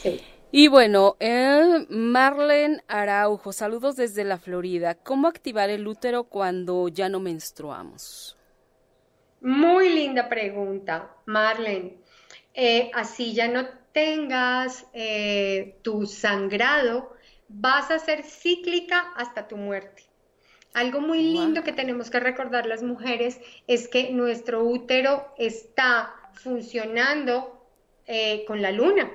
[0.02, 0.20] Sí.
[0.50, 4.96] Y bueno, eh, Marlene Araujo, saludos desde la Florida.
[4.96, 8.36] ¿Cómo activar el útero cuando ya no menstruamos?
[9.40, 11.98] Muy linda pregunta, Marlene.
[12.58, 17.16] Eh, así ya no tengas eh, tu sangrado,
[17.48, 20.02] vas a ser cíclica hasta tu muerte.
[20.74, 27.66] Algo muy lindo que tenemos que recordar las mujeres es que nuestro útero está funcionando
[28.04, 29.10] eh, con la luna.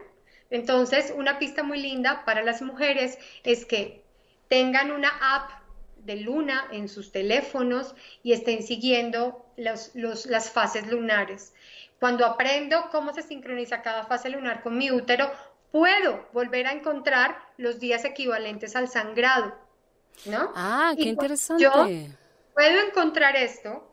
[0.49, 4.01] Entonces, una pista muy linda para las mujeres es que
[4.47, 5.61] tengan una app
[5.97, 11.53] de luna en sus teléfonos y estén siguiendo las fases lunares.
[12.01, 15.31] Cuando aprendo cómo se sincroniza cada fase lunar con mi útero,
[15.71, 19.53] puedo volver a encontrar los días equivalentes al sangrado.
[20.25, 20.51] ¿No?
[20.55, 21.63] Ah, qué interesante.
[21.63, 21.71] Yo
[22.55, 23.87] puedo encontrar esto,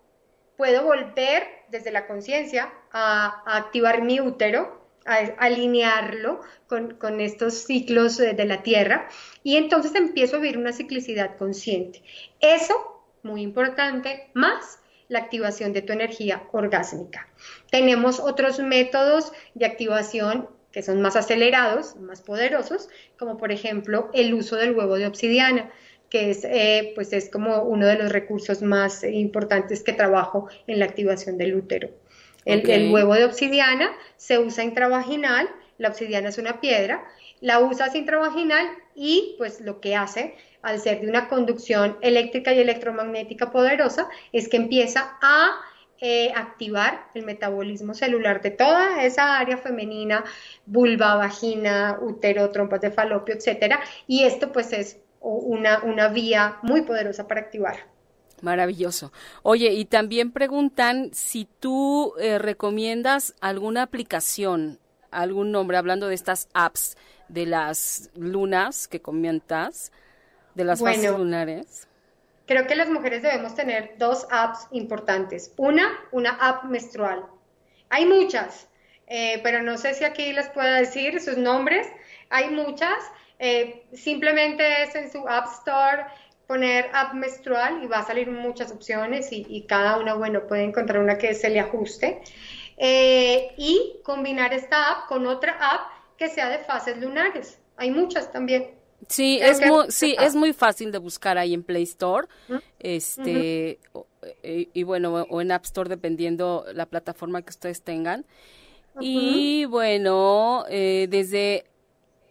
[0.56, 8.32] puedo volver desde la conciencia a, activar mi útero, a, alinearlo con, estos ciclos de,
[8.32, 9.10] de la Tierra
[9.42, 12.02] y entonces empiezo a vivir una ciclicidad consciente.
[12.40, 17.28] Eso, muy importante, más la activación de tu energía orgásmica.
[17.70, 24.34] Tenemos otros métodos de activación que son más acelerados, más poderosos, como por ejemplo el
[24.34, 25.70] uso del huevo de obsidiana
[26.10, 30.78] que es, eh, pues es como uno de los recursos más importantes que trabajo en
[30.78, 31.90] la activación del útero.
[32.44, 37.04] El, huevo de obsidiana se usa intravaginal, la obsidiana es una piedra,
[37.40, 42.58] la usas intravaginal y pues lo que hace al ser de una conducción eléctrica y
[42.58, 45.50] electromagnética poderosa es que empieza a
[46.00, 50.24] eh, activar el metabolismo celular de toda esa área femenina,
[50.64, 56.82] vulva, vagina, útero, trompas de falopio, etcétera, y esto pues es una, una vía muy
[56.82, 57.78] poderosa para activar.
[58.42, 59.12] Maravilloso.
[59.42, 64.78] Oye, y también preguntan si tú eh, recomiendas alguna aplicación,
[65.10, 66.96] algún nombre, hablando de estas apps,
[67.28, 69.90] de las lunas que comentas,
[70.58, 71.86] de las fases lunares.
[72.46, 75.52] Creo que las mujeres debemos tener dos apps importantes.
[75.56, 77.24] Una, una app menstrual.
[77.90, 78.68] Hay muchas,
[79.06, 81.86] eh, pero no sé si aquí les puedo decir sus nombres.
[82.28, 82.98] Hay muchas.
[83.38, 86.06] Eh, simplemente es en su App Store
[86.48, 91.00] poner app menstrual y va a salir muchas opciones y, cada una, bueno, puede encontrar
[91.00, 92.20] una que se le ajuste.
[92.78, 97.58] Eh, y combinar esta app con otra app que sea de fases lunares.
[97.76, 98.77] Hay muchas también.
[99.06, 102.26] Sí, es muy, sí, es muy fácil de buscar ahí en Play Store,
[102.78, 103.78] este,
[104.42, 108.26] eh, y, bueno, o en App Store dependiendo la plataforma que ustedes tengan.
[109.00, 111.64] Y bueno, desde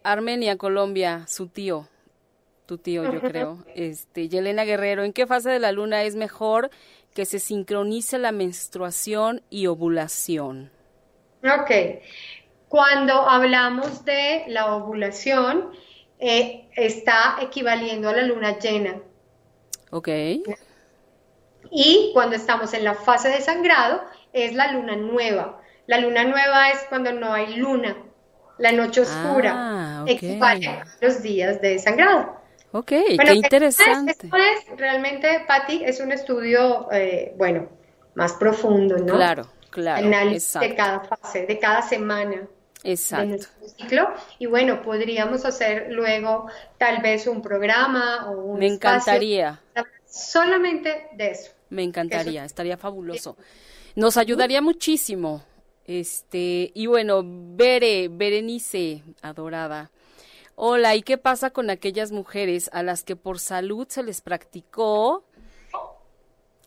[0.02, 1.88] Armenia, Colombia, su tío,
[2.66, 6.70] tu tío yo creo, este, Yelena Guerrero, ¿en qué fase de la luna es mejor
[7.14, 10.70] que se sincronice la menstruación y ovulación?
[11.42, 12.02] Ok,
[12.68, 15.70] cuando hablamos de la ovulación,
[16.18, 19.00] eh, está equivaliendo a la luna llena.
[19.90, 20.08] Ok.
[21.70, 24.02] Y cuando estamos en la fase de sangrado,
[24.32, 25.60] es la luna nueva.
[25.86, 27.96] La luna nueva es cuando no hay luna,
[28.58, 32.36] la noche oscura ah, a los días de sangrado.
[32.72, 34.12] Ok, qué interesante.
[34.12, 37.68] Esto es, realmente, Patti, es un estudio, eh, bueno,
[38.14, 39.14] más profundo, ¿no?
[39.14, 40.06] Claro, claro.
[40.06, 42.46] Análisis de cada fase, de cada semana.
[42.84, 43.24] Exacto.
[43.24, 44.14] De nuestro ciclo.
[44.38, 46.46] Y bueno, podríamos hacer luego
[46.78, 49.60] tal vez un programa o un Me encantaría.
[50.06, 51.52] solamente de eso.
[51.70, 53.36] Me encantaría, estaría fabuloso.
[53.94, 55.42] Nos ayudaría muchísimo.
[55.84, 59.90] Este, y bueno, Bere, Berenice, adorada.
[60.54, 65.24] Hola, ¿y qué pasa con aquellas mujeres a las que por salud se les practicó?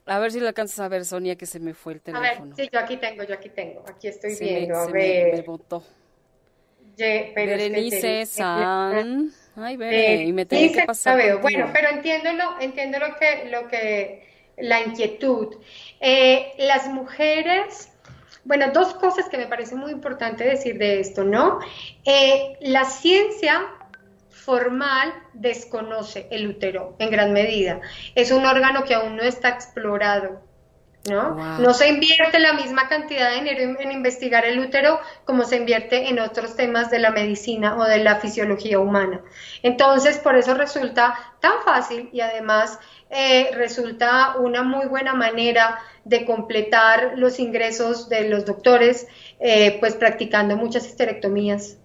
[0.05, 2.27] A ver si lo alcanzas a ver, Sonia, que se me fue el teléfono.
[2.27, 5.35] A ver, sí, yo aquí tengo, yo aquí tengo, aquí estoy viendo, a ver.
[5.35, 5.83] Me, botó.
[7.35, 9.31] Berenice San.
[9.55, 11.39] Ay, Bere, y me tengo que pasar.
[11.41, 15.57] Bueno, pero entiendo lo, entiendo lo que, lo que, la inquietud.
[15.99, 17.91] Eh, las mujeres
[18.43, 21.59] bueno, dos cosas que me parece muy importante decir de esto, ¿no?
[22.05, 23.67] Eh, la ciencia
[24.29, 27.79] formal desconoce el útero en gran medida.
[28.15, 30.41] Es un órgano que aún no está explorado.
[31.09, 31.57] ¿No?
[31.57, 36.09] No se invierte la misma cantidad de dinero en, investigar el útero como se invierte
[36.09, 39.21] en otros temas de la medicina o de la fisiología humana.
[39.63, 42.77] Entonces, por eso resulta tan fácil y además
[43.09, 49.07] eh, resulta una muy buena manera de completar los ingresos de los doctores,
[49.39, 51.77] eh, pues practicando muchas histerectomías.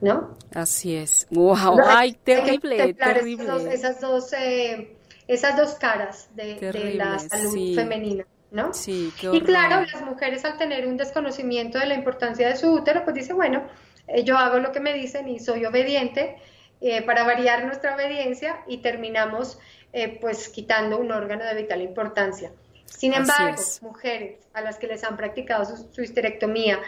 [0.00, 0.38] ¿No?
[0.54, 1.26] Así es.
[1.30, 3.70] Wow, ay, terrible, terrible.
[3.70, 4.96] Esas dos, eh,
[5.28, 8.24] esas dos caras de, la salud femenina.
[8.50, 8.74] ¿No?
[8.74, 13.04] Sí, Y claro, las mujeres al tener un desconocimiento de la importancia de su útero,
[13.04, 13.62] pues dice, bueno,
[14.08, 16.36] eh, yo hago lo que me dicen y soy obediente
[16.80, 19.58] eh, para variar nuestra obediencia y terminamos
[19.92, 22.52] eh, pues quitando un órgano de vital importancia.
[22.86, 26.80] Sin embargo, mujeres a las que les han practicado su, histerectomía,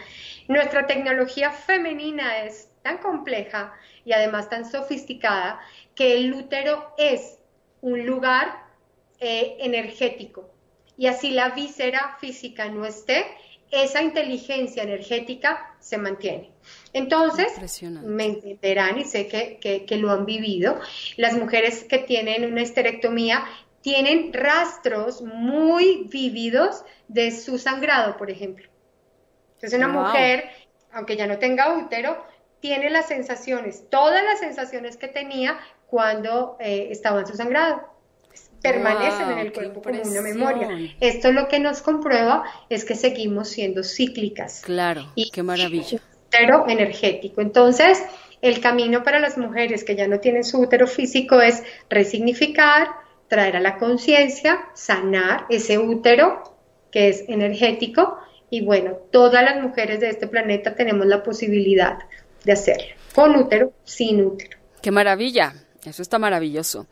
[0.47, 3.73] nuestra tecnología femenina es tan compleja
[4.05, 5.59] y además tan sofisticada
[5.95, 7.39] que el útero es
[7.81, 8.63] un lugar
[9.19, 10.52] eh, energético.
[10.97, 13.25] Y así la víscera física no esté,
[13.71, 16.51] esa inteligencia energética se mantiene.
[16.93, 20.79] Entonces, me entenderán y sé que, que, lo han vivido,
[21.17, 23.43] las mujeres que tienen una esterectomía
[23.81, 28.69] tienen rastros muy vívidos de su sangrado, por ejemplo.
[29.55, 30.51] Entonces, una mujer,
[30.91, 32.23] aunque ya no tenga útero,
[32.59, 37.92] tiene las sensaciones, todas las sensaciones que tenía cuando eh, estaba en su sangrado
[38.63, 40.69] permanecen en el cuerpo como una memoria.
[41.01, 44.61] Esto lo que nos comprueba es que seguimos siendo cíclicas.
[44.61, 45.99] Claro, y qué maravilla.
[46.27, 47.41] Útero energético.
[47.41, 48.01] Entonces,
[48.41, 52.87] el camino para las mujeres que ya no tienen su útero físico es resignificar,
[53.27, 56.55] traer a la conciencia, sanar ese útero
[56.89, 58.17] que es energético
[58.49, 61.97] y bueno, todas las mujeres de este planeta tenemos la posibilidad
[62.45, 64.57] de hacerlo, con útero, sin útero.
[64.81, 65.53] Qué maravilla.
[65.85, 66.87] Eso está maravilloso.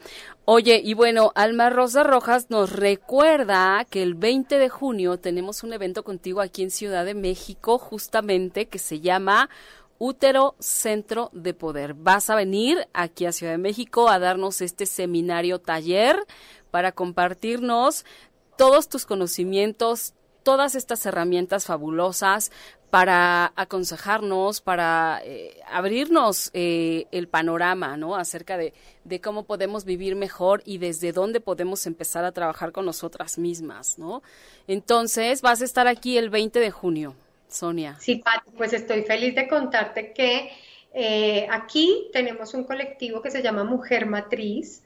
[0.45, 5.71] Oye, y bueno, Alma Rosa Rojas nos recuerda que el 20 de junio tenemos un
[5.71, 9.51] evento contigo aquí en Ciudad de México, justamente, que se llama
[9.99, 11.93] Útero Centro de Poder.
[11.93, 16.17] Vas a venir aquí a Ciudad de México a darnos este seminario taller
[16.71, 18.03] para compartirnos
[18.57, 22.51] todos tus conocimientos, todas estas herramientas fabulosas
[22.91, 28.17] para aconsejarnos, para eh, abrirnos eh, el panorama, ¿no?
[28.17, 28.73] Acerca de,
[29.05, 33.97] de, cómo podemos vivir mejor y desde dónde podemos empezar a trabajar con nosotras mismas,
[33.97, 34.21] ¿no?
[34.67, 37.15] Entonces, vas a estar aquí el 20 de junio,
[37.47, 37.95] Sonia.
[37.99, 40.51] Sí, Pati, pues estoy feliz de contarte que
[40.93, 44.83] eh, aquí tenemos un colectivo que se llama Mujer Matriz.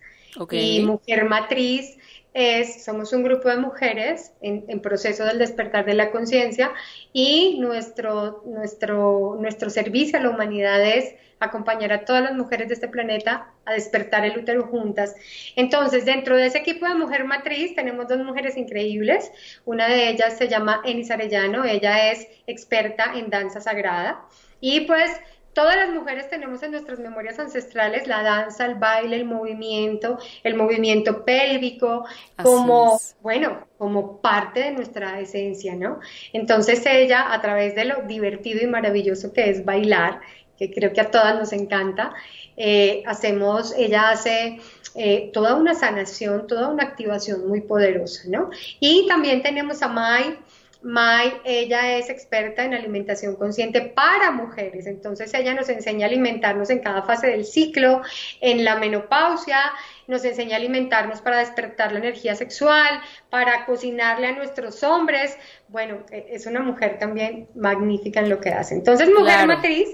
[0.52, 1.98] Y Mujer Matriz
[2.36, 6.74] es, somos un grupo de mujeres en, proceso del despertar de la conciencia
[7.14, 12.74] y nuestro, nuestro, nuestro servicio a la humanidad es acompañar a todas las mujeres de
[12.74, 15.16] este planeta a despertar el útero juntas.
[15.56, 19.32] Entonces, dentro de ese equipo de mujer matriz tenemos dos mujeres increíbles.
[19.64, 24.26] Una de ellas se llama Enis Arellano, ella es experta en danza sagrada.
[24.60, 25.12] Y pues
[25.56, 30.56] Todas las mujeres tenemos en nuestras memorias ancestrales la danza, el baile, el movimiento, el
[30.56, 32.06] movimiento pélvico,
[32.44, 36.02] como, bueno, como parte de nuestra esencia, ¿no?
[36.34, 40.20] Entonces ella, a través de lo divertido y maravilloso que es bailar,
[40.58, 42.14] que creo que a todas nos encanta,
[42.58, 44.60] eh, hacemos, ella hace
[44.94, 48.50] eh, toda una sanación, toda una activación muy poderosa, ¿no?
[48.82, 50.38] Y también tenemos a Mai,
[50.86, 56.70] Mai, ella es experta en alimentación consciente para mujeres, entonces ella nos enseña a alimentarnos
[56.70, 58.04] en cada fase del ciclo,
[58.40, 59.58] en la menopausia,
[60.06, 65.36] nos enseña a alimentarnos para despertar la energía sexual, para cocinarle a nuestros hombres.
[65.70, 68.76] Bueno, e, es una mujer también magnífica en lo que hace.
[68.76, 69.90] Entonces, Mujer Matriz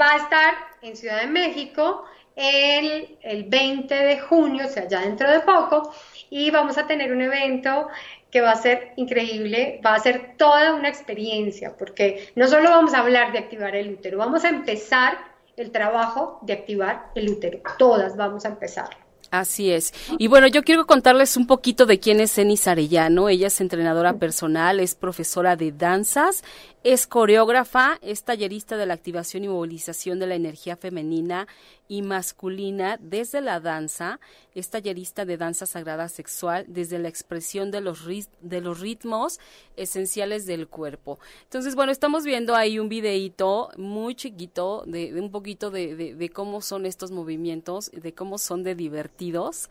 [0.00, 5.00] va a estar en Ciudad de México el, el 20 de junio, o sea, ya
[5.02, 5.92] dentro de poco,
[6.30, 7.88] y vamos a tener un evento
[8.30, 12.94] que va a ser increíble, va a ser toda una experiencia, porque no solo vamos
[12.94, 15.18] a hablar de activar el útero, vamos a empezar
[15.56, 18.88] el trabajo de activar el útero, todas vamos a empezar.
[19.30, 19.92] Así es.
[20.18, 23.28] Y bueno, yo quiero contarles un poquito de quién es Enis Arellano.
[23.28, 26.42] Ella es entrenadora personal, es profesora de danzas,
[26.82, 31.46] es coreógrafa, es tallerista de la activación y movilización de la energía femenina
[31.90, 34.20] y masculina desde la danza,
[34.54, 38.06] es tallerista de danza sagrada sexual desde la expresión de los,
[38.40, 39.40] de los ritmos
[39.76, 41.18] esenciales del cuerpo.
[41.42, 46.60] Entonces, bueno, estamos viendo ahí un videíto muy chiquito de, un poquito de, de cómo
[46.60, 49.68] son estos movimientos, de cómo son de divertidos.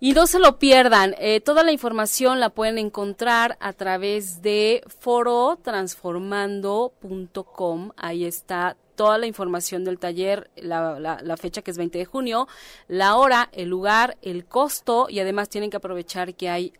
[0.00, 4.82] Y no se lo pierdan, eh, toda la información la pueden encontrar a través de
[4.98, 12.04] forotransformando.com, ahí está toda la información del taller, la, la, fecha que es 20 de
[12.04, 12.48] junio,
[12.88, 16.72] la hora, el lugar, el costo y además tienen que aprovechar que hay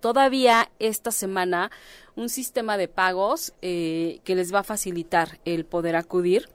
[0.00, 1.70] todavía esta semana
[2.16, 6.48] un sistema de pagos eh, que les va a facilitar el poder acudir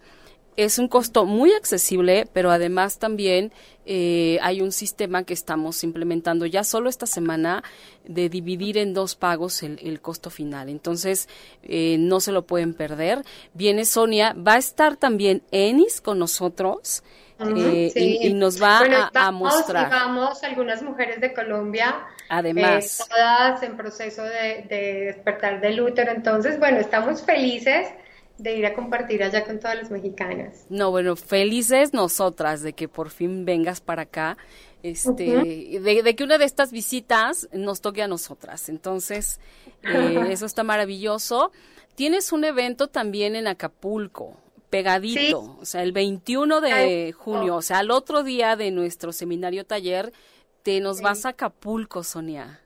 [0.58, 3.54] es un costo muy accesible, pero además también
[3.86, 7.64] eh, hay un sistema que estamos implementando ya solo esta semana
[8.06, 10.68] de dividir en dos pagos el, costo final.
[10.70, 11.30] Entonces,
[11.62, 13.24] eh, no se lo pueden perder.
[13.54, 17.04] Viene Sonia, va a estar también Enis con nosotros.
[17.40, 17.92] Eh,
[18.24, 18.80] y, nos va
[19.14, 19.92] a, mostrar.
[19.92, 26.12] vamos algunas mujeres de Colombia, además, todas en proceso de, de despertar del útero.
[26.12, 27.90] Entonces, bueno, estamos felices
[28.38, 30.66] de ir a compartir allá con todas las mexicanas.
[30.70, 34.38] No, bueno, felices nosotras de que por fin vengas para acá,
[34.84, 38.70] este, de, que una de estas visitas nos toque a nosotras.
[38.70, 39.40] Entonces,
[39.84, 41.52] eh, eso está maravilloso.
[41.96, 44.38] Tienes un evento también en Acapulco,
[44.70, 49.66] pegadito, o sea, el 21 de junio, o sea, al otro día de nuestro seminario
[49.66, 50.14] taller,
[50.62, 52.62] te nos vas a Acapulco, Sonia.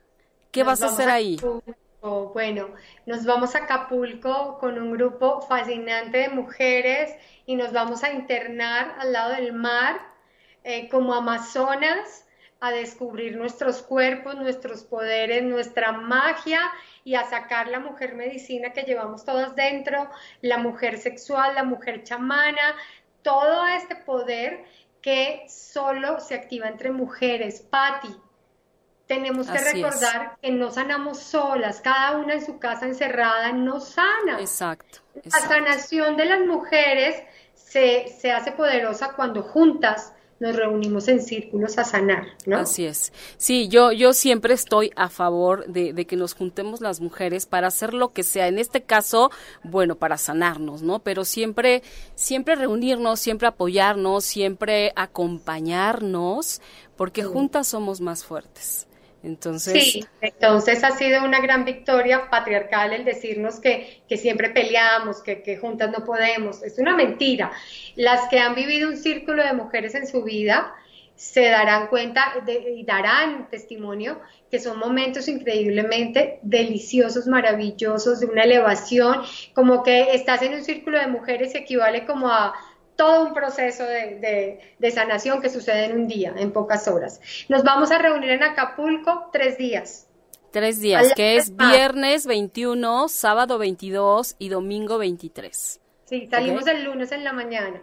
[0.52, 1.40] ¿Qué vas a hacer ahí?
[2.02, 2.74] Bueno,
[3.06, 8.96] nos vamos a Acapulco con un grupo fascinante de mujeres y nos vamos a internar
[8.98, 10.02] al lado del mar
[10.64, 12.28] eh, como amazonas
[12.60, 16.72] a descubrir nuestros cuerpos, nuestros poderes, nuestra magia
[17.04, 20.10] y a sacar la mujer medicina que llevamos todas dentro,
[20.42, 22.76] la mujer sexual, la mujer chamana,
[23.22, 24.66] todo este poder
[25.04, 27.62] que solo se activa entre mujeres.
[27.62, 28.16] Patti,
[29.12, 34.40] tenemos que recordar que no sanamos solas, cada una en su casa encerrada no sana.
[34.40, 35.00] Exacto.
[35.26, 37.22] La sanación de las mujeres
[37.54, 42.60] se, se hace poderosa cuando juntas nos reunimos en círculos a sanar, ¿no?
[42.60, 43.12] Así es.
[43.36, 47.68] Sí, yo, yo siempre estoy a favor de, de, que nos juntemos las mujeres para
[47.68, 48.48] hacer lo que sea.
[48.48, 49.30] En este caso,
[49.62, 51.00] bueno, para sanarnos, ¿no?
[51.00, 51.84] Pero siempre,
[52.16, 56.62] siempre reunirnos, siempre apoyarnos, siempre acompañarnos,
[56.96, 58.88] porque juntas somos más fuertes.
[59.24, 65.22] Entonces, sí, entonces ha sido una gran victoria patriarcal el decirnos que, que siempre peleamos,
[65.22, 66.64] que, que, juntas no podemos.
[66.64, 67.52] Es una mentira.
[67.96, 70.74] Las que han vivido un círculo de mujeres en su vida
[71.22, 74.20] se darán cuenta y darán testimonio
[74.50, 79.22] que son momentos increíblemente deliciosos, maravillosos, de una elevación,
[79.54, 82.54] como que estás en un círculo de mujeres equivale como a
[83.02, 84.60] todo un proceso de,
[84.94, 87.20] sanación que sucede en un día, en pocas horas.
[87.50, 90.08] Nos vamos a reunir en Acapulco tres días.
[90.52, 95.80] Tres días, que es viernes 21, sábado 22 y domingo 23.
[96.06, 97.82] Sí, salimos el lunes en la mañana.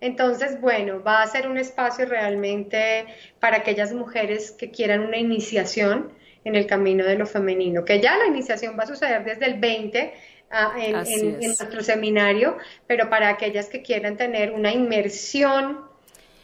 [0.00, 3.06] Entonces, bueno, va a ser un espacio realmente
[3.38, 8.16] para aquellas mujeres que quieran una iniciación en el camino de lo femenino, que ya
[8.16, 10.14] la iniciación va a suceder desde el 20
[10.50, 15.88] en, nuestro seminario, pero para aquellas que quieran tener una inmersión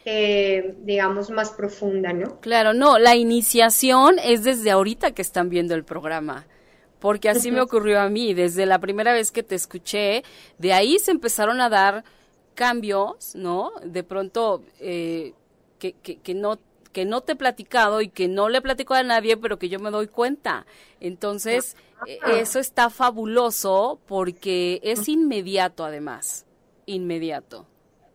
[0.07, 2.39] eh, digamos, más profunda, ¿no?
[2.39, 6.45] Claro, no, la iniciación es desde ahorita que están viendo el programa,
[6.99, 10.23] porque así me ocurrió a mí, desde la primera vez que te escuché,
[10.59, 12.03] de ahí se empezaron a dar
[12.53, 13.71] cambios, ¿no?
[13.83, 15.33] De pronto, eh,
[15.79, 16.59] que, que, que no
[16.95, 19.67] que no te he platicado y que no le he platicado a nadie, pero que
[19.67, 20.65] yo me doy cuenta.
[21.01, 21.75] Entonces,
[22.07, 26.45] e, eso está fabuloso porque es inmediato además,
[26.85, 27.67] inmediato.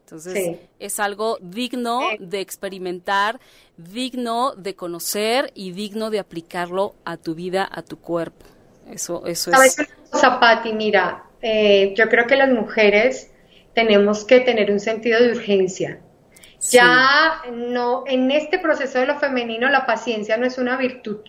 [0.05, 3.39] Entonces, es algo digno de experimentar,
[3.77, 8.47] digno de conocer y digno de aplicarlo a tu vida, a tu cuerpo.
[8.91, 9.77] Eso, eso es.
[10.19, 13.31] Zapati, mira, eh, yo creo que las mujeres
[13.75, 16.01] tenemos que tener un sentido de urgencia.
[16.71, 21.21] Ya no, en este proceso de lo femenino la paciencia no es una virtud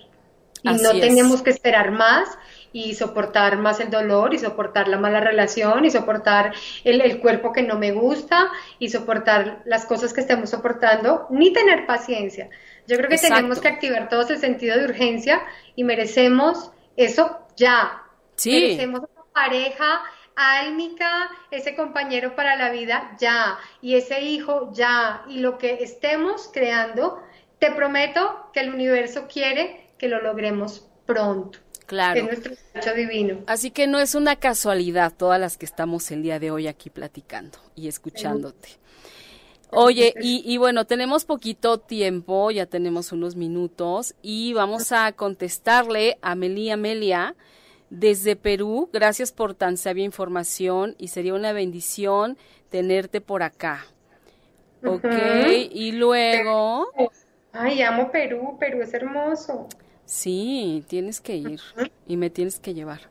[0.63, 2.37] y no tenemos que esperar más
[2.73, 6.53] y soportar más el dolor y soportar la mala relación y soportar
[6.83, 11.85] el, cuerpo que no me gusta y soportar las cosas que estemos soportando, ni tener
[11.85, 12.49] paciencia.
[12.87, 15.41] Yo creo que tenemos que activar todo ese sentido de urgencia
[15.75, 18.03] y merecemos eso ya.
[18.35, 18.51] Sí.
[18.51, 20.01] Merecemos una pareja
[20.41, 26.49] álmica, ese compañero para la vida, ya, y ese hijo, ya, y lo que estemos
[26.51, 27.21] creando,
[27.59, 31.59] te prometo que el universo quiere que lo logremos pronto.
[31.85, 32.21] Claro.
[32.21, 33.39] Es nuestro derecho divino.
[33.47, 36.89] Así que no es una casualidad todas las que estamos el día de hoy aquí
[36.89, 38.69] platicando y escuchándote.
[39.73, 46.17] Oye, y, y, bueno, tenemos poquito tiempo, ya tenemos unos minutos y vamos a contestarle
[46.21, 47.35] a Melia Amelia
[47.91, 48.89] desde Perú.
[48.91, 52.37] Gracias por tan sabia información y sería una bendición
[52.69, 53.85] tenerte por acá.
[54.83, 55.05] Ok,
[55.69, 56.87] y luego...
[57.53, 59.67] Ay, amo Perú, Perú es hermoso.
[60.05, 61.59] Sí, tienes que ir
[62.07, 63.01] y me tienes que llevar.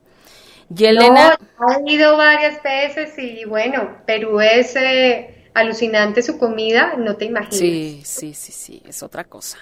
[0.74, 1.38] Yelena...
[1.58, 7.26] No, he ido varias veces y bueno, Perú es eh, alucinante su comida, no te
[7.26, 7.56] imaginas.
[7.56, 9.58] Sí, sí, sí, sí, es otra cosa.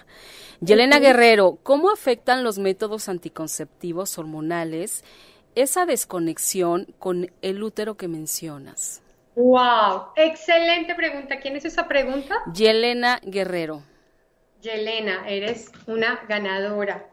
[0.60, 5.04] Yelena Guerrero, ¿cómo afectan los métodos anticonceptivos hormonales
[5.54, 9.00] esa desconexión con el útero que mencionas?
[9.36, 11.38] Wow, excelente pregunta.
[11.38, 12.42] ¿Quién es esa pregunta?
[12.52, 13.84] Yelena Guerrero.
[14.60, 17.08] Yelena, eres una ganadora.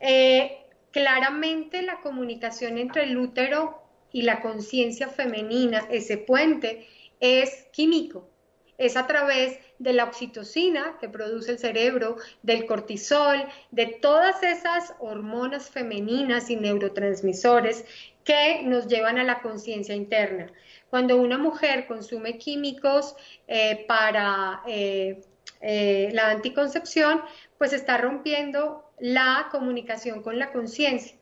[0.00, 6.86] Eh, claramente la comunicación entre el útero y la conciencia femenina, ese puente,
[7.20, 8.30] es químico
[8.78, 14.94] es a través de la oxitocina que produce el cerebro, del cortisol, de todas esas
[14.98, 17.84] hormonas femeninas y neurotransmisores
[18.24, 20.50] que nos llevan a la conciencia interna.
[20.90, 23.14] Cuando una mujer consume químicos
[23.46, 25.22] eh, para eh,
[25.60, 27.22] eh, la anticoncepción,
[27.58, 31.16] pues está rompiendo la comunicación con la conciencia.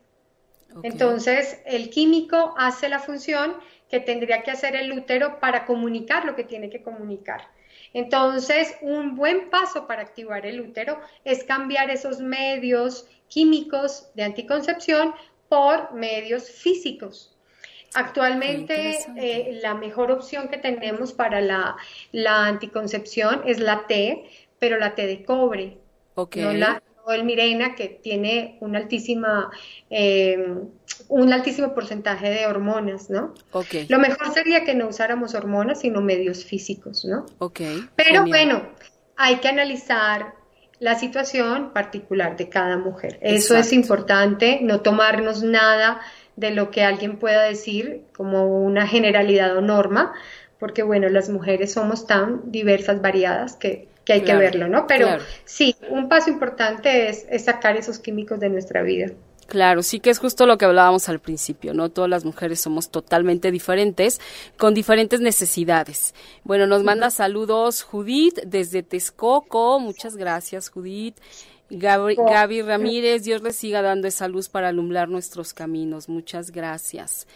[0.83, 3.55] Entonces, el químico hace la función
[3.89, 7.47] que tendría que hacer el útero para comunicar lo que tiene que comunicar.
[7.95, 15.13] Entonces, un buen paso para activar el útero es cambiar esos medios químicos de anticoncepción
[15.47, 17.37] por medios físicos.
[17.93, 21.77] Actualmente eh, la mejor opción que tenemos para la,
[22.45, 24.29] anticoncepción es la T,
[24.59, 25.77] pero la T de cobre,
[26.17, 26.83] no, la,
[27.13, 29.49] el Mirena que tiene una altísima,
[29.89, 30.57] eh,
[31.07, 33.33] un altísimo porcentaje de hormonas, ¿no?
[33.89, 37.25] Lo mejor sería que no usáramos hormonas, sino medios físicos, ¿no?
[37.95, 38.63] Pero bueno,
[39.15, 40.33] hay que analizar
[40.79, 43.17] la situación particular de cada mujer.
[43.21, 46.01] Eso es importante, no tomarnos nada
[46.35, 50.13] de lo que alguien pueda decir como una generalidad o norma,
[50.59, 54.85] porque bueno, las mujeres somos tan diversas, variadas, que, hay que verlo, ¿no?
[54.85, 55.07] Pero
[55.45, 59.11] sí, un paso importante es, sacar esos químicos de nuestra vida.
[59.47, 61.89] Claro, sí que es justo lo que hablábamos al principio, ¿no?
[61.89, 64.19] Todas las mujeres somos totalmente diferentes,
[64.57, 66.15] con diferentes necesidades.
[66.43, 71.17] Bueno, nos manda saludos Judith desde Texcoco, muchas gracias Judith.
[71.69, 76.09] Gaby, Ramírez, Dios les siga dando esa luz para alumbrar nuestros caminos.
[76.09, 77.27] Muchas gracias.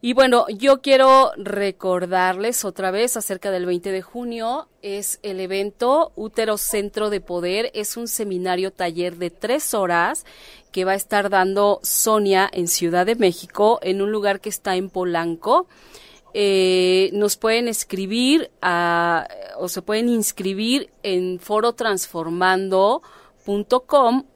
[0.00, 4.68] Y bueno, yo quiero recordarles otra vez acerca del 20 de junio.
[4.80, 7.72] Es el evento Útero Centro de Poder.
[7.74, 10.24] Es un seminario taller de tres horas
[10.70, 14.76] que va a estar dando Sonia en Ciudad de México, en un lugar que está
[14.76, 15.66] en Polanco.
[16.32, 18.52] Eh, nos pueden escribir
[19.56, 23.02] o se pueden inscribir en Foro Transformando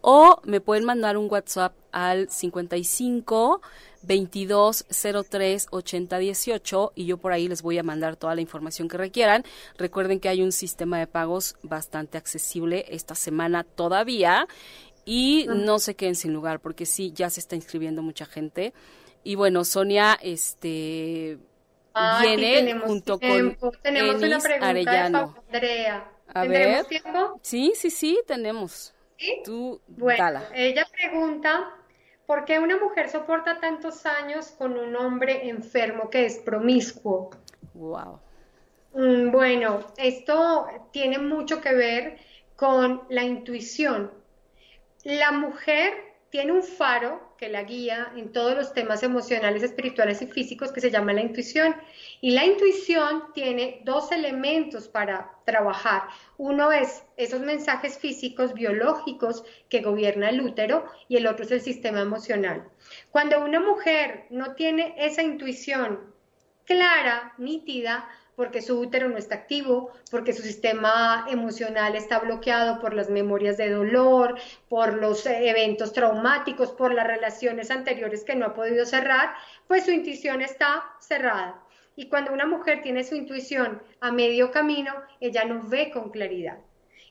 [0.00, 3.60] o me pueden mandar un WhatsApp al 55
[4.02, 4.86] 22
[5.28, 8.96] 03 80 18 y yo por ahí les voy a mandar toda la información que
[8.96, 9.44] requieran.
[9.76, 14.46] Recuerden que hay un sistema de pagos bastante accesible esta semana todavía
[15.04, 18.72] y no se queden sin lugar porque sí, ya se está inscribiendo mucha gente.
[19.24, 21.38] Y bueno, Sonia, este
[22.22, 25.36] viene junto con tenemos una pregunta Arellano.
[25.46, 26.08] Andrea.
[26.34, 26.84] A ver.
[26.86, 27.38] tiempo?
[27.42, 28.94] Sí, sí, sí, tenemos.
[29.44, 31.76] Tú, bueno, ella pregunta,
[32.32, 37.28] ¿por qué una mujer soporta tantos años con un hombre enfermo que es promiscuo?
[37.74, 38.20] Wow.
[38.94, 42.18] Mm, bueno, esto tiene mucho que ver
[42.56, 44.10] con la intuición.
[45.04, 45.92] La mujer
[46.30, 50.80] tiene un faro que la guía en todos los temas emocionales, espirituales y físicos que
[50.80, 51.74] se llama la intuición.
[52.20, 56.04] Y la intuición tiene dos elementos para trabajar.
[56.38, 61.60] Uno es esos mensajes físicos, biológicos que gobierna el útero y el otro es el
[61.60, 62.62] sistema emocional.
[63.10, 65.98] Cuando una mujer no tiene esa intuición
[66.64, 72.94] clara, nítida, porque su útero no está activo, porque su sistema emocional está bloqueado por
[72.94, 78.54] las memorias de dolor, por los eventos traumáticos, por las relaciones anteriores que no ha
[78.54, 79.34] podido cerrar,
[79.66, 81.62] pues su intuición está cerrada.
[81.94, 86.58] Y cuando una mujer tiene su intuición a medio camino, ella no ve con claridad.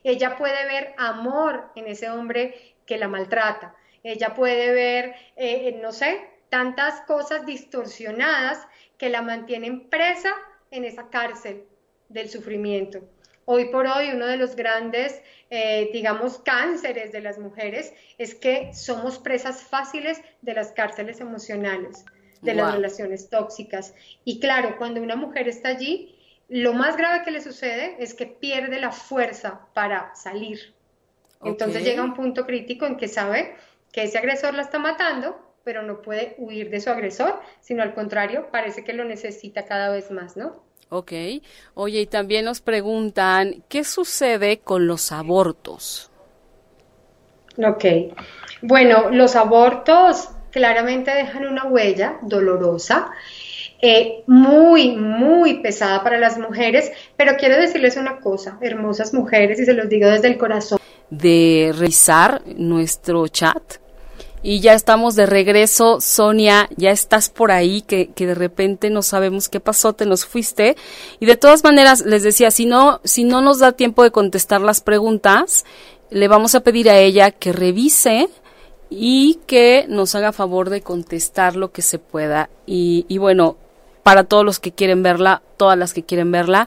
[0.02, 3.76] Ella puede ver amor en ese hombre que la maltrata.
[4.02, 8.66] Ella puede ver, eh, no sé, tantas cosas distorsionadas
[8.98, 10.34] que la mantienen presa
[10.72, 11.64] en esa cárcel
[12.08, 13.00] del sufrimiento.
[13.44, 15.20] Hoy por hoy uno de los grandes,
[15.50, 22.04] eh, digamos, cánceres de las mujeres es que somos presas fáciles de las cárceles emocionales,
[22.40, 23.94] de las relaciones tóxicas.
[24.24, 26.16] Y claro, cuando una mujer está allí,
[26.48, 30.74] lo más grave que le sucede es que pierde la fuerza para salir.
[31.44, 33.56] Entonces llega un punto crítico en que sabe
[33.90, 37.94] que ese agresor la está matando, pero no puede huir de su agresor, sino al
[37.94, 40.62] contrario, parece que lo necesita cada vez más, ¿no?
[40.88, 41.12] Ok.
[41.74, 46.10] Oye, y también nos preguntan, ¿qué sucede con los abortos?
[47.56, 47.84] Ok.
[48.60, 53.10] Bueno, los abortos claramente dejan una huella dolorosa,
[53.80, 59.64] eh, muy, muy pesada para las mujeres, pero quiero decirles una cosa, hermosas mujeres, y
[59.64, 60.78] se los digo desde el corazón.
[61.10, 63.81] De revisar nuestro chat
[64.42, 66.00] y ya estamos de regreso.
[66.00, 70.26] Sonia, ya estás por ahí, que, que, de repente no sabemos qué pasó, te nos
[70.26, 70.76] fuiste.
[71.20, 74.60] Y de todas maneras, les decía, si no, si no nos da tiempo de contestar
[74.60, 75.64] las preguntas,
[76.10, 78.28] le vamos a pedir a ella que revise
[78.90, 82.50] y que nos haga favor de contestar lo que se pueda.
[82.66, 83.56] Y, y bueno,
[84.02, 86.66] para todos los que quieren verla, todas las que quieren verla,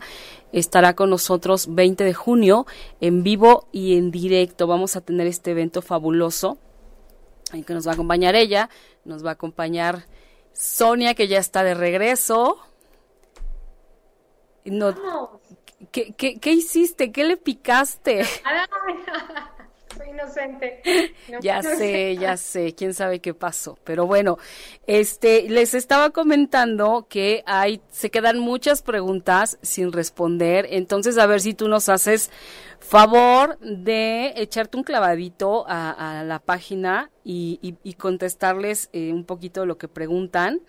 [0.54, 2.66] estará con nosotros 20 de junio
[3.02, 4.68] en vivo y en directo.
[4.68, 6.58] Vamos a tener este evento fabuloso
[7.56, 8.70] en que nos va a acompañar ella,
[9.04, 10.06] nos va a acompañar
[10.54, 12.60] Sonia, que ya está de regreso.
[14.66, 15.40] No,
[15.92, 17.12] ¿qué, qué, qué hiciste?
[17.12, 18.26] ¿Qué le picaste?
[20.16, 20.82] Inocente.
[21.42, 23.78] ya sé, ya sé, quién sabe qué pasó.
[23.84, 24.38] Pero bueno,
[24.88, 30.68] este, les estaba comentando que hay, se quedan muchas preguntas sin responder.
[30.70, 32.32] Entonces, a ver si tú nos haces
[32.80, 39.88] favor de echarte un clavadito a, la página y, contestarles eh, un poquito lo que
[39.88, 40.62] preguntan.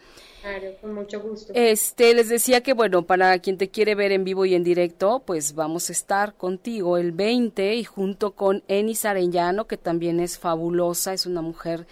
[0.81, 1.53] Con mucho gusto.
[1.55, 5.23] Este, les decía que bueno, para quien te quiere ver en vivo y en directo,
[5.27, 10.39] pues vamos a estar contigo el 20 y junto con Enis Arellano, que también es
[10.39, 11.87] fabulosa, es una mujer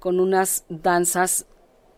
[0.00, 1.46] con unas danzas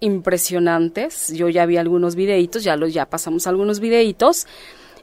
[0.01, 1.33] impresionantes.
[1.33, 4.47] Yo ya vi algunos videitos, ya los ya pasamos algunos videitos.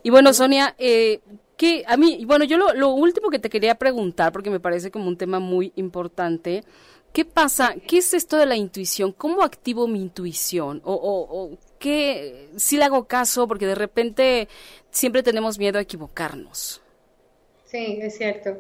[0.04, 1.22] Y bueno, Sonia, eh,
[1.58, 4.92] que a mí, bueno, yo lo, lo último que te quería preguntar, porque me parece
[4.92, 6.64] como un tema muy importante,
[7.14, 7.76] ¿Qué pasa?
[7.88, 9.12] ¿Qué es esto de la intuición?
[9.12, 10.82] ¿Cómo activo mi intuición?
[10.86, 12.50] ¿O, o, qué?
[12.56, 14.48] Si le hago caso, porque de repente
[14.92, 16.82] siempre tenemos miedo a equivocarnos.
[17.66, 18.58] Sí, es cierto.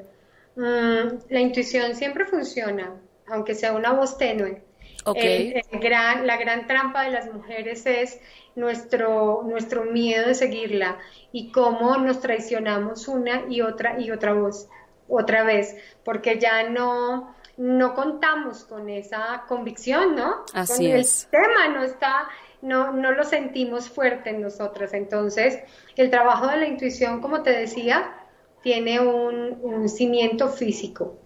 [0.56, 2.94] Mm, la intuición siempre funciona,
[3.28, 4.62] aunque sea una voz tenue.
[5.04, 5.62] Okay.
[5.72, 8.20] gran, la gran trampa de las mujeres es
[8.56, 11.00] nuestro, nuestro miedo de seguirla
[11.32, 14.68] y cómo nos traicionamos una y otra y otra voz,
[15.08, 20.46] otra vez, porque ya no, no contamos con esa convicción, ¿no?
[20.52, 21.28] Así con es.
[21.32, 22.28] El tema no está,
[22.64, 24.96] no, no lo sentimos fuerte en nosotras.
[24.96, 25.60] Entonces,
[25.96, 28.16] el trabajo de la intuición, como te decía,
[28.64, 31.20] tiene un, cimiento físico.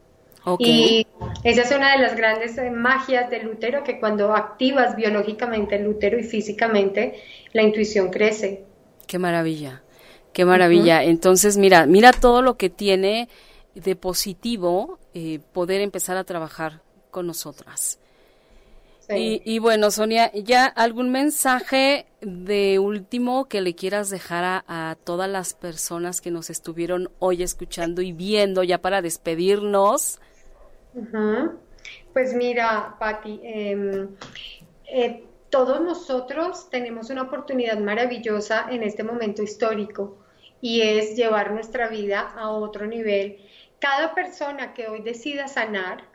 [0.60, 1.08] Y
[1.44, 5.88] esa es una de las grandes eh, magias del útero, que cuando activas biológicamente el
[5.88, 7.16] útero y físicamente,
[7.54, 8.66] la intuición crece.
[9.08, 9.84] Qué maravilla,
[10.34, 11.02] qué maravilla.
[11.02, 13.30] Entonces, mira, mira todo lo que tiene
[13.74, 18.00] de positivo eh, poder empezar a trabajar con nosotras.
[19.08, 25.54] Y, bueno, Sonia, ¿ya algún mensaje de último que le quieras dejar a, todas las
[25.54, 30.20] personas que nos estuvieron hoy escuchando y viendo ya para despedirnos?
[32.12, 34.10] Pues mira, Patti, em,
[34.92, 40.18] eh, todos nosotros tenemos una oportunidad maravillosa en este momento histórico
[40.60, 43.38] y es llevar nuestra vida a otro nivel
[43.86, 46.06] cada persona que hoy decida sanar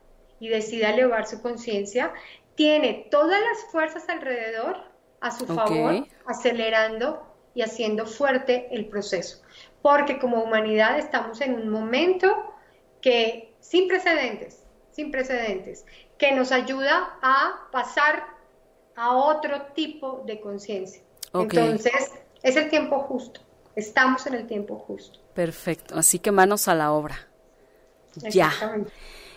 [0.41, 2.12] y decida elevar su conciencia,
[2.57, 4.77] tiene todas las fuerzas alrededor
[5.21, 7.23] a su favor, acelerando
[7.55, 9.41] y haciendo fuerte el proceso.
[9.83, 12.29] Porque como humanidad estamos en un momento
[13.01, 15.87] que sin precedentes, sin precedentes,
[16.18, 18.25] que nos ayuda a pasar
[18.97, 21.03] a otro tipo de conciencia.
[21.33, 22.11] Entonces,
[22.43, 23.43] es el tiempo justo.
[23.77, 25.21] Estamos en el tiempo justo.
[25.35, 25.95] Perfecto.
[25.97, 27.30] Así que manos a la obra.
[28.31, 28.53] Ya.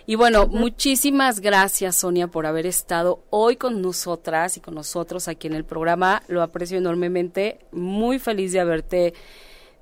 [0.05, 5.47] Y bueno, muchísimas gracias Sonia por haber estado hoy con nosotras y con nosotros aquí
[5.47, 6.23] en el programa.
[6.27, 7.59] Lo aprecio enormemente.
[7.71, 9.13] Muy feliz de haberte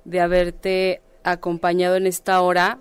[0.04, 2.80] de haberte acompañado en esta hora.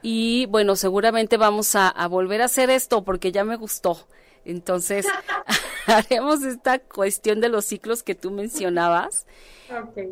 [0.00, 4.06] Y bueno, seguramente vamos a, a volver a hacer esto porque ya me gustó.
[4.44, 5.06] Entonces,
[5.88, 9.24] haremos esta cuestión de los ciclos que tú mencionabas.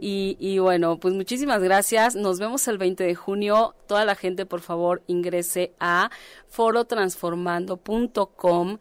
[0.01, 2.15] Y, y, bueno, pues muchísimas gracias.
[2.15, 3.75] Nos vemos el 20 de junio.
[3.87, 6.11] Toda la gente, por favor, ingrese a
[6.49, 8.79] forotransformando.com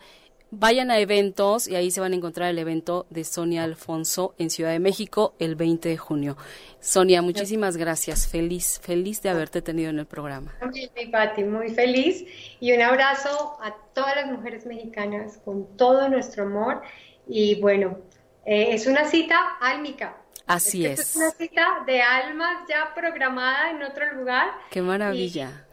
[0.51, 4.51] Vayan a eventos y ahí se van a encontrar el evento de Sonia Alfonso en
[4.51, 6.37] Ciudad de México el 20 de junio.
[6.79, 8.27] Sonia, muchísimas gracias.
[8.27, 10.53] Feliz, feliz de haberte tenido en el programa.
[10.61, 12.25] Muy Pati, muy feliz.
[12.59, 16.83] Y un abrazo a todas las mujeres mexicanas con todo nuestro amor.
[17.27, 17.97] Y bueno,
[18.45, 20.15] eh, es una cita álmica.
[20.45, 20.99] Así es.
[20.99, 24.51] Es una cita de almas ya programada en otro lugar.
[24.69, 25.65] Qué maravilla.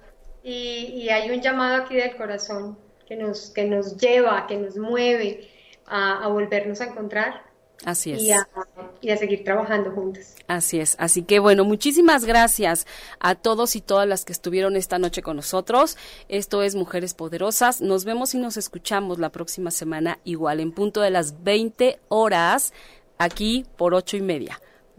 [0.42, 2.78] y hay un llamado aquí del corazón
[3.12, 5.48] que nos, que nos lleva, que nos mueve
[5.86, 7.42] a, volvernos a encontrar.
[7.84, 8.22] Así es.
[8.22, 8.48] Y a,
[9.00, 10.36] y a, seguir trabajando juntas.
[10.46, 10.94] Así es.
[10.98, 12.86] Así que bueno, muchísimas gracias
[13.18, 15.98] a todos y todas las que estuvieron esta noche con nosotros.
[16.28, 17.80] Esto es Mujeres Poderosas.
[17.80, 22.72] Nos vemos y nos escuchamos la próxima semana igual en punto de las 20 horas
[23.18, 24.60] aquí por ocho y media.